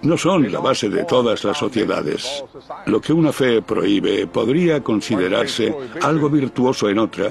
no 0.04 0.16
son 0.16 0.50
la 0.52 0.60
base 0.60 0.88
de 0.88 1.04
todas 1.04 1.42
las 1.44 1.58
sociedades. 1.58 2.44
Lo 2.86 3.00
que 3.00 3.12
una 3.12 3.32
fe 3.32 3.62
prohíbe 3.62 4.26
podría 4.26 4.82
considerarse 4.82 5.74
algo 6.02 6.28
virtuoso 6.28 6.88
en 6.88 6.98
otra 6.98 7.30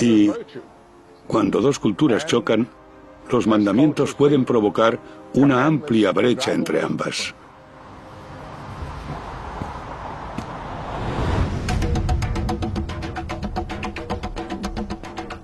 y 0.00 0.30
cuando 1.26 1.60
dos 1.60 1.78
culturas 1.78 2.26
chocan, 2.26 2.68
los 3.30 3.46
mandamientos 3.46 4.14
pueden 4.14 4.44
provocar 4.44 4.98
una 5.34 5.64
amplia 5.64 6.10
brecha 6.12 6.52
entre 6.52 6.82
ambas. 6.82 7.34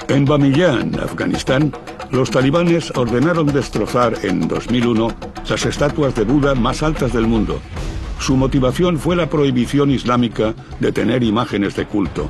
En 0.09 0.25
Bamiyan, 0.25 0.99
Afganistán, 1.01 1.73
los 2.11 2.31
talibanes 2.31 2.93
ordenaron 2.97 3.47
destrozar 3.47 4.15
en 4.23 4.47
2001 4.49 5.09
las 5.49 5.67
estatuas 5.67 6.15
de 6.15 6.25
Buda 6.25 6.55
más 6.55 6.83
altas 6.83 7.13
del 7.13 7.27
mundo. 7.27 7.61
Su 8.19 8.37
motivación 8.37 8.99
fue 8.99 9.17
la 9.17 9.29
prohibición 9.29 9.91
islámica 9.91 10.55
de 10.81 10.93
tener 10.93 11.23
imágenes 11.23 11.77
de 11.77 11.87
culto, 11.87 12.29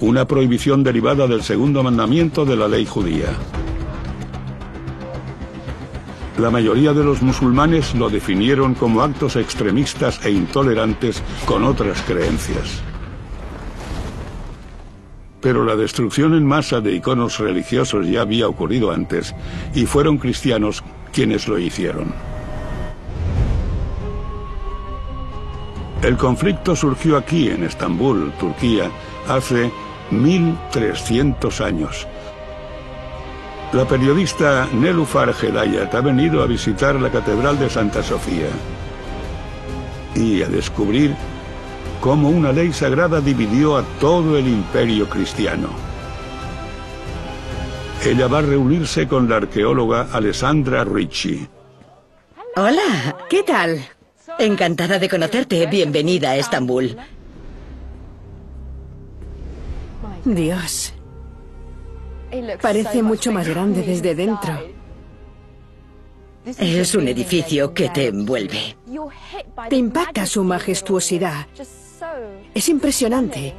una 0.00 0.26
prohibición 0.26 0.82
derivada 0.82 1.26
del 1.26 1.42
segundo 1.42 1.82
mandamiento 1.82 2.44
de 2.44 2.56
la 2.56 2.68
ley 2.68 2.86
judía. 2.86 3.28
La 6.38 6.50
mayoría 6.50 6.92
de 6.92 7.02
los 7.02 7.22
musulmanes 7.22 7.94
lo 7.94 8.10
definieron 8.10 8.74
como 8.74 9.02
actos 9.02 9.36
extremistas 9.36 10.24
e 10.24 10.30
intolerantes 10.30 11.22
con 11.46 11.64
otras 11.64 12.02
creencias. 12.02 12.82
Pero 15.46 15.64
la 15.64 15.76
destrucción 15.76 16.34
en 16.34 16.44
masa 16.44 16.80
de 16.80 16.92
iconos 16.96 17.38
religiosos 17.38 18.04
ya 18.08 18.22
había 18.22 18.48
ocurrido 18.48 18.90
antes 18.90 19.32
y 19.76 19.86
fueron 19.86 20.18
cristianos 20.18 20.82
quienes 21.12 21.46
lo 21.46 21.56
hicieron. 21.56 22.12
El 26.02 26.16
conflicto 26.16 26.74
surgió 26.74 27.16
aquí, 27.16 27.48
en 27.48 27.62
Estambul, 27.62 28.32
Turquía, 28.40 28.90
hace 29.28 29.70
1300 30.10 31.60
años. 31.60 32.08
La 33.72 33.86
periodista 33.86 34.68
Nelufar 34.72 35.32
Hedayat 35.32 35.94
ha 35.94 36.00
venido 36.00 36.42
a 36.42 36.46
visitar 36.46 37.00
la 37.00 37.12
Catedral 37.12 37.56
de 37.56 37.70
Santa 37.70 38.02
Sofía 38.02 38.48
y 40.16 40.42
a 40.42 40.48
descubrir 40.48 41.14
cómo 42.00 42.28
una 42.28 42.52
ley 42.52 42.72
sagrada 42.72 43.20
dividió 43.20 43.76
a 43.76 43.82
todo 44.00 44.36
el 44.38 44.48
imperio 44.48 45.08
cristiano. 45.08 45.68
Ella 48.04 48.28
va 48.28 48.38
a 48.38 48.42
reunirse 48.42 49.08
con 49.08 49.28
la 49.28 49.36
arqueóloga 49.36 50.08
Alessandra 50.12 50.84
Ricci. 50.84 51.48
Hola, 52.56 53.16
¿qué 53.28 53.42
tal? 53.42 53.84
Encantada 54.38 54.98
de 54.98 55.08
conocerte. 55.08 55.66
Bienvenida 55.66 56.30
a 56.30 56.36
Estambul. 56.36 56.96
Dios. 60.24 60.92
Parece 62.60 63.02
mucho 63.02 63.32
más 63.32 63.48
grande 63.48 63.82
desde 63.82 64.14
dentro. 64.14 64.58
Es 66.44 66.94
un 66.94 67.08
edificio 67.08 67.74
que 67.74 67.88
te 67.88 68.06
envuelve. 68.06 68.76
Te 69.68 69.76
impacta 69.76 70.26
su 70.26 70.44
majestuosidad. 70.44 71.46
Es 72.54 72.68
impresionante. 72.68 73.54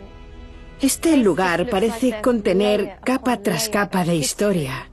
Este 0.81 1.17
lugar 1.17 1.69
parece 1.69 2.21
contener 2.21 2.97
capa 3.03 3.37
tras 3.41 3.69
capa 3.69 4.03
de 4.03 4.15
historia. 4.15 4.89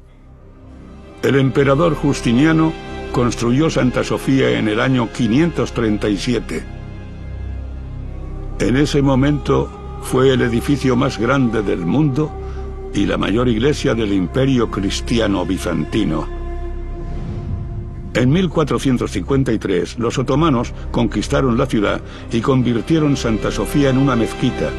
El 1.23 1.37
emperador 1.37 1.95
Justiniano 1.95 2.73
construyó 3.13 3.71
Santa 3.71 4.03
Sofía 4.03 4.59
en 4.59 4.69
el 4.69 4.81
año 4.81 5.09
537. 5.13 6.63
En 8.59 8.77
ese 8.77 9.03
momento 9.03 9.71
fue 10.03 10.33
el 10.33 10.43
edificio 10.43 10.97
más 10.97 11.19
grande 11.19 11.63
del 11.63 11.87
mundo 11.87 12.31
y 12.95 13.07
la 13.07 13.17
mayor 13.19 13.49
iglesia 13.49 13.95
del 13.95 14.13
imperio 14.13 14.71
cristiano 14.71 15.45
bizantino. 15.47 16.44
En 18.15 18.31
1453 18.31 19.99
los 19.99 20.19
otomanos 20.19 20.73
conquistaron 20.93 21.59
la 21.59 21.67
ciudad 21.67 22.01
y 22.31 22.41
convirtieron 22.41 23.17
Santa 23.17 23.51
Sofía 23.51 23.91
en 23.91 23.99
una 23.99 24.15
mezquita. 24.15 24.71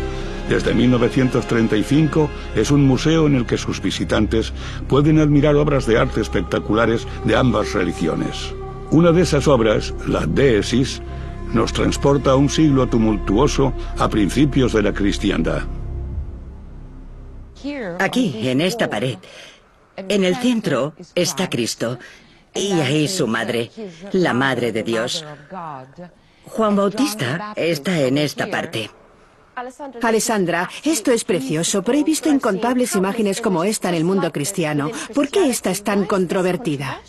Desde 0.48 0.74
1935 0.74 2.30
es 2.56 2.72
un 2.72 2.86
museo 2.86 3.28
en 3.28 3.36
el 3.36 3.46
que 3.46 3.58
sus 3.58 3.82
visitantes 3.82 4.54
pueden 4.88 5.20
admirar 5.20 5.56
obras 5.56 5.86
de 5.86 5.98
arte 5.98 6.22
espectaculares 6.22 7.06
de 7.26 7.36
ambas 7.36 7.74
religiones. 7.74 8.54
Una 8.92 9.12
de 9.12 9.24
esas 9.24 9.48
obras, 9.48 9.94
la 10.08 10.26
Deesis, 10.26 11.02
nos 11.54 11.74
transporta 11.74 12.32
a 12.32 12.36
un 12.36 12.50
siglo 12.50 12.88
tumultuoso 12.88 13.74
a 13.98 14.08
principios 14.08 14.72
de 14.72 14.84
la 14.84 14.94
cristiandad. 14.94 15.64
Aquí, 18.00 18.48
en 18.48 18.62
esta 18.62 18.90
pared, 18.90 19.18
en 19.98 20.24
el 20.24 20.36
centro, 20.36 20.94
está 21.16 21.50
Cristo 21.50 21.98
y 22.56 22.72
ahí 22.72 23.08
su 23.08 23.28
madre, 23.28 23.70
la 24.14 24.34
Madre 24.34 24.72
de 24.72 24.84
Dios. 24.84 25.26
Juan 26.46 26.76
Bautista 26.76 27.54
está 27.56 28.00
en 28.00 28.18
esta 28.18 28.50
parte. 28.50 28.90
Alessandra, 30.02 30.70
esto 30.84 31.12
es 31.12 31.24
precioso, 31.24 31.82
pero 31.82 31.98
he 31.98 32.04
visto 32.04 32.30
incontables 32.30 32.96
imágenes 32.96 33.40
como 33.40 33.64
esta 33.64 33.90
en 33.90 33.96
el 33.96 34.04
mundo 34.04 34.32
cristiano. 34.32 34.92
¿Por 35.14 35.30
qué 35.30 35.50
esta 35.50 35.72
es 35.72 35.84
tan 35.84 36.06
controvertida? 36.06 37.02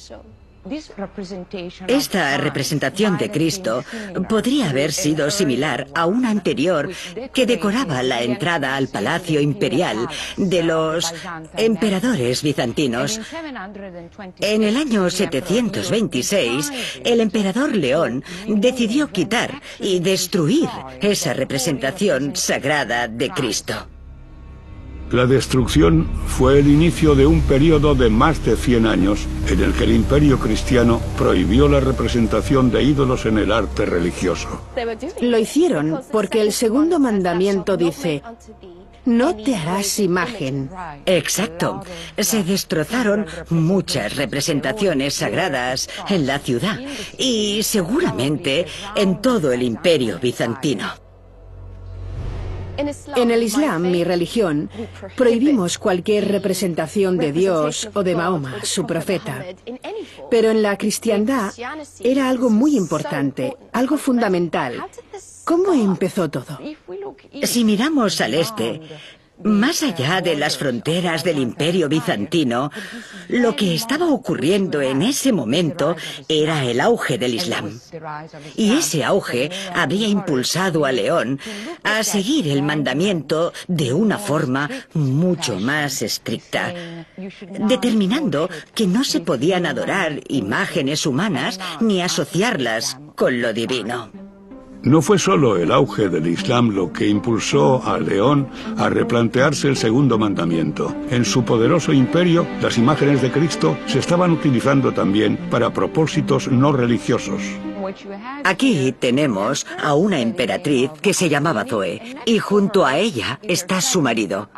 Esta 1.87 2.37
representación 2.39 3.19
de 3.19 3.31
Cristo 3.31 3.85
podría 4.29 4.71
haber 4.71 4.93
sido 4.93 5.31
similar 5.31 5.87
a 5.95 6.07
una 6.07 6.31
anterior 6.31 6.91
que 7.33 7.47
decoraba 7.47 8.03
la 8.03 8.23
entrada 8.23 8.77
al 8.77 8.89
palacio 8.89 9.41
imperial 9.41 10.09
de 10.37 10.63
los 10.63 11.13
emperadores 11.57 12.43
bizantinos. 12.43 13.21
En 14.41 14.63
el 14.63 14.77
año 14.77 15.09
726, 15.09 16.73
el 17.05 17.21
emperador 17.21 17.75
León 17.75 18.25
decidió 18.47 19.11
quitar 19.11 19.61
y 19.79 20.01
destruir 20.01 20.69
esa 21.01 21.33
representación 21.33 22.35
sagrada 22.35 23.09
de 23.09 23.31
Cristo. 23.31 23.96
La 25.11 25.27
destrucción 25.27 26.09
fue 26.27 26.59
el 26.59 26.67
inicio 26.67 27.15
de 27.15 27.27
un 27.27 27.41
periodo 27.43 27.95
de 27.95 28.11
más 28.11 28.45
de 28.45 28.57
100 28.57 28.87
años 28.87 29.27
en 29.49 29.61
el 29.61 29.73
que 29.73 29.85
el 29.85 29.93
imperio 29.93 30.39
cristiano 30.39 31.01
prohibió 31.17 31.69
la 31.69 31.79
representación 31.79 32.73
de 32.73 32.83
ídolos 32.83 33.25
en 33.25 33.39
el 33.39 33.53
arte 33.53 33.87
religioso. 33.87 34.49
Lo 35.21 35.39
hicieron 35.39 36.01
porque 36.11 36.41
el 36.41 36.53
segundo 36.53 36.99
mandamiento 36.99 37.77
dice, 37.77 38.23
no 39.05 39.37
te 39.37 39.55
harás 39.55 40.01
imagen. 40.01 40.69
Exacto. 41.07 41.83
Se 42.19 42.43
destrozaron 42.43 43.27
muchas 43.51 44.17
representaciones 44.17 45.15
sagradas 45.15 45.89
en 46.09 46.27
la 46.27 46.41
ciudad 46.41 46.81
y 47.17 47.63
seguramente 47.63 48.67
en 48.97 49.23
todo 49.23 49.53
el 49.53 49.63
imperio 49.63 50.19
bizantino. 50.19 51.06
En 52.77 53.31
el 53.31 53.43
Islam, 53.43 53.91
mi 53.91 54.05
religión, 54.05 54.71
prohibimos 55.17 55.79
cualquier 55.79 56.29
representación 56.29 57.17
de 57.17 57.33
Dios 57.33 57.89
o 57.95 58.03
de 58.03 58.15
Mahoma, 58.15 58.57
su 58.63 58.87
profeta. 58.87 59.45
Pero 60.31 60.51
en 60.51 60.63
la 60.63 60.77
cristiandad 60.77 61.53
era 62.01 62.29
algo 62.29 62.51
muy 62.51 62.77
importante, 62.77 63.57
algo 63.73 63.97
fundamental. 63.97 64.85
¿Cómo 65.45 65.73
empezó 65.73 66.29
todo? 66.29 66.59
Si 67.45 67.65
miramos 67.65 68.21
al 68.21 68.35
este, 68.35 68.81
más 69.43 69.83
allá 69.83 70.21
de 70.21 70.37
las 70.37 70.59
fronteras 70.59 71.25
del 71.25 71.39
imperio 71.39 71.89
bizantino, 71.89 72.71
lo 73.29 73.57
que 73.57 73.75
estaba 73.75 74.07
ocurriendo 74.07 74.81
en 74.81 75.03
ese 75.03 75.33
momento 75.33 75.97
era 76.29 76.65
el 76.65 76.81
auge 76.81 77.19
del 77.19 77.35
Islam. 77.35 77.79
Y 78.57 78.75
ese 78.75 79.05
auge 79.05 79.51
había 79.75 80.09
impulsado 80.09 80.85
a 80.85 80.93
León 80.93 81.39
a 81.83 82.03
seguir 82.03 82.49
el 82.49 82.63
mandamiento 82.63 83.53
de 83.69 83.93
una 83.93 84.19
forma 84.19 84.71
mucho 84.95 85.59
más 85.59 86.03
estricta, 86.03 86.73
determinando 87.69 88.49
que 88.75 88.87
no 88.87 89.05
se 89.05 89.21
podían 89.21 89.67
adorar 89.67 90.21
imágenes 90.29 91.07
humanas 91.07 91.61
ni 91.81 92.03
asociarlas 92.03 92.99
con 93.15 93.41
lo 93.41 93.53
divino. 93.53 94.26
No 94.87 95.03
fue 95.03 95.19
solo 95.19 95.57
el 95.57 95.73
auge 95.73 96.09
del 96.09 96.29
Islam 96.29 96.71
lo 96.71 96.93
que 96.93 97.09
impulsó 97.09 97.85
a 97.85 97.99
León 97.99 98.47
a 98.79 98.89
replantearse 98.89 99.67
el 99.67 99.77
segundo 99.77 100.17
mandamiento. 100.17 100.95
En 101.11 101.25
su 101.25 101.45
poderoso 101.45 101.93
imperio, 101.93 102.47
las 102.63 102.79
imágenes 102.79 103.21
de 103.21 103.33
Cristo 103.33 103.77
se 103.87 103.99
estaban 103.99 104.31
utilizando 104.31 104.95
también 104.95 105.39
para 105.51 105.73
propósitos 105.73 106.47
no 106.47 106.71
religiosos. 106.71 107.43
Aquí 108.45 108.95
tenemos 108.97 109.67
a 109.83 109.95
una 109.95 110.21
emperatriz 110.21 110.93
que 111.03 111.15
se 111.15 111.29
llamaba 111.29 111.65
Zoe 111.65 112.01
y 112.25 112.39
junto 112.39 112.87
a 112.87 112.97
ella 112.97 113.41
está 113.43 113.81
su 113.81 114.01
marido, 114.01 114.49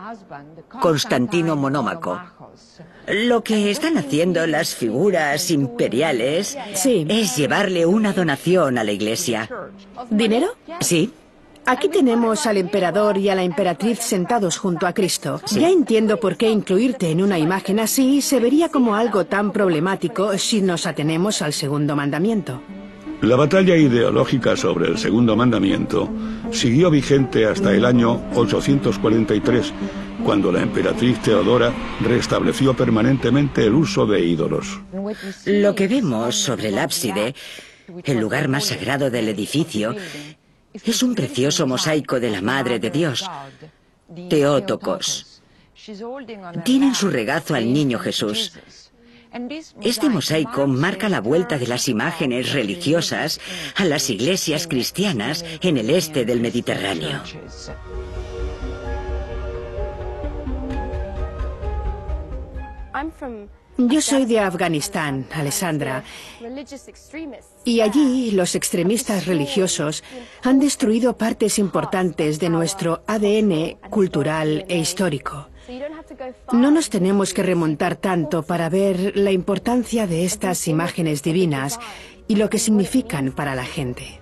Constantino 0.83 1.57
Monómaco. 1.57 2.21
Lo 3.11 3.43
que 3.43 3.71
están 3.71 3.97
haciendo 3.97 4.47
las 4.47 4.75
figuras 4.75 5.51
imperiales 5.51 6.59
es 6.85 7.37
llevarle 7.37 7.87
una 7.87 8.13
donación 8.13 8.77
a 8.77 8.85
la 8.85 8.93
iglesia. 8.93 9.49
¿Dinero? 10.11 10.49
Sí. 10.81 11.13
Aquí 11.65 11.89
tenemos 11.89 12.47
al 12.47 12.57
emperador 12.57 13.19
y 13.19 13.29
a 13.29 13.35
la 13.35 13.43
emperatriz 13.43 13.99
sentados 13.99 14.57
junto 14.57 14.87
a 14.87 14.95
Cristo. 14.95 15.41
Ya 15.51 15.69
entiendo 15.69 16.19
por 16.19 16.37
qué 16.37 16.51
incluirte 16.51 17.11
en 17.11 17.23
una 17.23 17.39
imagen 17.39 17.81
así 17.81 18.23
se 18.23 18.41
vería 18.41 18.71
como 18.71 18.95
algo 18.95 19.27
tan 19.27 19.53
problemático 19.53 20.37
si 20.39 20.63
nos 20.63 20.87
atenemos 20.87 21.43
al 21.43 21.53
segundo 21.53 21.95
mandamiento. 21.95 22.63
La 23.21 23.35
batalla 23.35 23.77
ideológica 23.77 24.57
sobre 24.57 24.89
el 24.89 24.97
segundo 24.97 25.35
mandamiento 25.35 26.09
siguió 26.53 26.89
vigente 26.89 27.47
hasta 27.47 27.75
el 27.75 27.85
año 27.85 28.23
843, 28.35 29.73
cuando 30.25 30.53
la 30.53 30.63
emperatriz 30.63 31.21
Teodora 31.21 31.73
restableció 32.01 32.75
permanentemente 32.75 33.65
el 33.65 33.75
uso 33.75 34.07
de 34.07 34.25
ídolos. 34.25 34.81
Lo 35.47 35.75
que 35.75 35.89
vemos 35.89 36.37
sobre 36.37 36.69
el 36.69 36.79
ábside, 36.79 37.35
el 38.05 38.19
lugar 38.19 38.49
más 38.49 38.67
sagrado 38.67 39.11
del 39.11 39.29
edificio, 39.29 39.95
es 40.73 41.03
un 41.03 41.15
precioso 41.15 41.67
mosaico 41.67 42.21
de 42.21 42.31
la 42.31 42.43
Madre 42.43 42.79
de 42.79 42.91
Dios, 42.91 43.29
Teótocos. 44.29 45.43
Tiene 46.65 46.89
en 46.89 46.95
su 46.95 47.09
regazo 47.09 47.55
al 47.55 47.73
niño 47.73 47.99
Jesús. 47.99 48.53
Este 49.83 50.09
mosaico 50.09 50.67
marca 50.67 51.09
la 51.09 51.21
vuelta 51.21 51.59
de 51.59 51.67
las 51.67 51.89
imágenes 51.89 52.53
religiosas 52.53 53.41
a 53.77 53.85
las 53.85 54.09
iglesias 54.11 54.67
cristianas 54.67 55.45
en 55.61 55.77
el 55.77 55.91
este 55.91 56.25
del 56.25 56.41
Mediterráneo. 56.41 57.23
Yo 63.81 64.01
soy 64.01 64.25
de 64.25 64.41
Afganistán, 64.41 65.27
Alessandra, 65.33 66.03
y 67.65 67.81
allí 67.81 68.33
los 68.33 68.57
extremistas 68.57 69.27
religiosos 69.27 70.03
han 70.43 70.59
destruido 70.59 71.17
partes 71.17 71.61
importantes 71.61 72.41
de 72.41 72.49
nuestro 72.49 73.05
ADN 73.07 73.79
cultural 73.89 74.65
e 74.69 74.79
histórico. 74.79 75.49
No 76.53 76.73
nos 76.73 76.91
tenemos 76.91 77.33
que 77.33 77.45
remontar 77.45 77.95
tanto 77.95 78.43
para 78.43 78.69
ver 78.69 79.17
la 79.17 79.31
importancia 79.31 80.09
de 80.09 80.25
estas 80.25 80.67
imágenes 80.67 81.23
divinas 81.23 81.79
y 82.27 82.35
lo 82.35 82.51
que 82.51 82.59
significan 82.59 83.31
para 83.31 83.55
la 83.55 83.65
gente. 83.65 84.21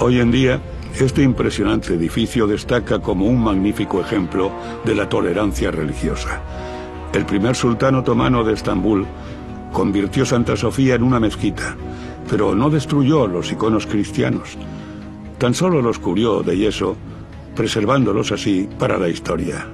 Hoy 0.00 0.18
en 0.18 0.32
día, 0.32 0.60
este 0.98 1.22
impresionante 1.22 1.94
edificio 1.94 2.48
destaca 2.48 2.98
como 3.00 3.26
un 3.26 3.38
magnífico 3.40 4.00
ejemplo 4.00 4.50
de 4.84 4.96
la 4.96 5.08
tolerancia 5.08 5.70
religiosa. 5.70 6.63
El 7.14 7.26
primer 7.26 7.54
sultán 7.54 7.94
otomano 7.94 8.42
de 8.42 8.54
Estambul 8.54 9.06
convirtió 9.72 10.26
Santa 10.26 10.56
Sofía 10.56 10.96
en 10.96 11.04
una 11.04 11.20
mezquita, 11.20 11.76
pero 12.28 12.56
no 12.56 12.70
destruyó 12.70 13.28
los 13.28 13.52
iconos 13.52 13.86
cristianos. 13.86 14.58
Tan 15.38 15.54
solo 15.54 15.80
los 15.80 16.00
cubrió 16.00 16.42
de 16.42 16.58
yeso, 16.58 16.96
preservándolos 17.54 18.32
así 18.32 18.68
para 18.80 18.98
la 18.98 19.08
historia. 19.08 19.64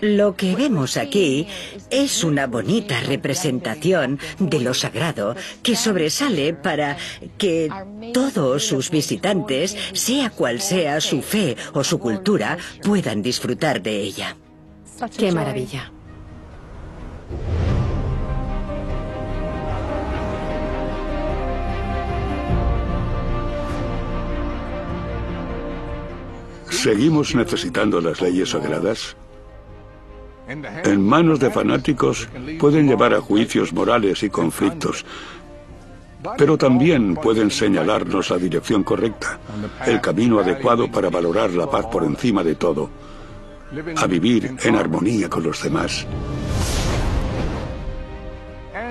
Lo 0.00 0.36
que 0.36 0.56
vemos 0.56 0.96
aquí 0.96 1.46
es 1.90 2.24
una 2.24 2.46
bonita 2.46 2.98
representación 3.00 4.18
de 4.38 4.60
lo 4.60 4.72
sagrado 4.72 5.36
que 5.62 5.76
sobresale 5.76 6.54
para 6.54 6.96
que 7.36 7.68
todos 8.14 8.64
sus 8.64 8.90
visitantes, 8.90 9.76
sea 9.92 10.30
cual 10.30 10.62
sea 10.62 11.02
su 11.02 11.20
fe 11.20 11.58
o 11.74 11.84
su 11.84 11.98
cultura, 11.98 12.56
puedan 12.82 13.20
disfrutar 13.20 13.82
de 13.82 14.00
ella. 14.00 14.36
Qué 15.16 15.30
maravilla. 15.30 15.92
¿Seguimos 26.70 27.34
necesitando 27.34 28.00
las 28.00 28.20
leyes 28.20 28.50
sagradas? 28.50 29.16
En 30.84 31.04
manos 31.04 31.40
de 31.40 31.50
fanáticos 31.50 32.28
pueden 32.58 32.86
llevar 32.86 33.12
a 33.12 33.20
juicios 33.20 33.72
morales 33.72 34.22
y 34.22 34.30
conflictos, 34.30 35.04
pero 36.38 36.56
también 36.56 37.16
pueden 37.16 37.50
señalarnos 37.50 38.30
la 38.30 38.38
dirección 38.38 38.84
correcta, 38.84 39.38
el 39.86 40.00
camino 40.00 40.38
adecuado 40.38 40.90
para 40.90 41.10
valorar 41.10 41.50
la 41.50 41.68
paz 41.68 41.86
por 41.86 42.04
encima 42.04 42.42
de 42.44 42.54
todo, 42.54 42.88
a 43.96 44.06
vivir 44.06 44.56
en 44.62 44.76
armonía 44.76 45.28
con 45.28 45.42
los 45.42 45.62
demás 45.62 46.06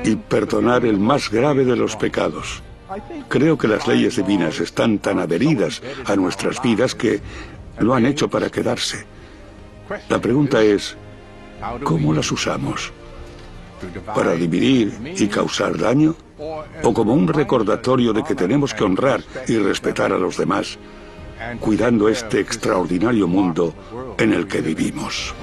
y 0.04 0.16
perdonar 0.16 0.86
el 0.86 1.00
más 1.00 1.30
grave 1.30 1.66
de 1.66 1.76
los 1.76 1.95
pecados. 1.95 2.62
Creo 3.28 3.58
que 3.58 3.68
las 3.68 3.88
leyes 3.88 4.16
divinas 4.16 4.60
están 4.60 5.00
tan 5.00 5.20
adheridas 5.20 5.82
a 6.06 6.16
nuestras 6.16 6.62
vidas 6.62 6.95
que 6.95 7.20
lo 7.80 7.93
han 7.93 8.06
hecho 8.06 8.30
para 8.30 8.50
quedarse. 8.50 9.06
La 10.10 10.20
pregunta 10.20 10.62
es, 10.62 10.95
¿cómo 11.84 12.14
las 12.14 12.32
usamos? 12.32 12.91
¿Para 14.16 14.34
dividir 14.34 14.98
y 15.18 15.28
causar 15.28 15.78
daño? 15.78 16.16
¿O 16.84 16.93
como 16.93 17.14
un 17.14 17.28
recordatorio 17.28 18.14
de 18.14 18.24
que 18.24 18.36
tenemos 18.36 18.74
que 18.74 18.84
honrar 18.84 19.22
y 19.48 19.58
respetar 19.58 20.12
a 20.14 20.18
los 20.18 20.38
demás, 20.38 20.78
cuidando 21.60 22.10
este 22.10 22.39
extraordinario 22.39 23.28
mundo 23.28 23.74
en 24.18 24.34
el 24.34 24.48
que 24.48 24.62
vivimos? 24.62 25.34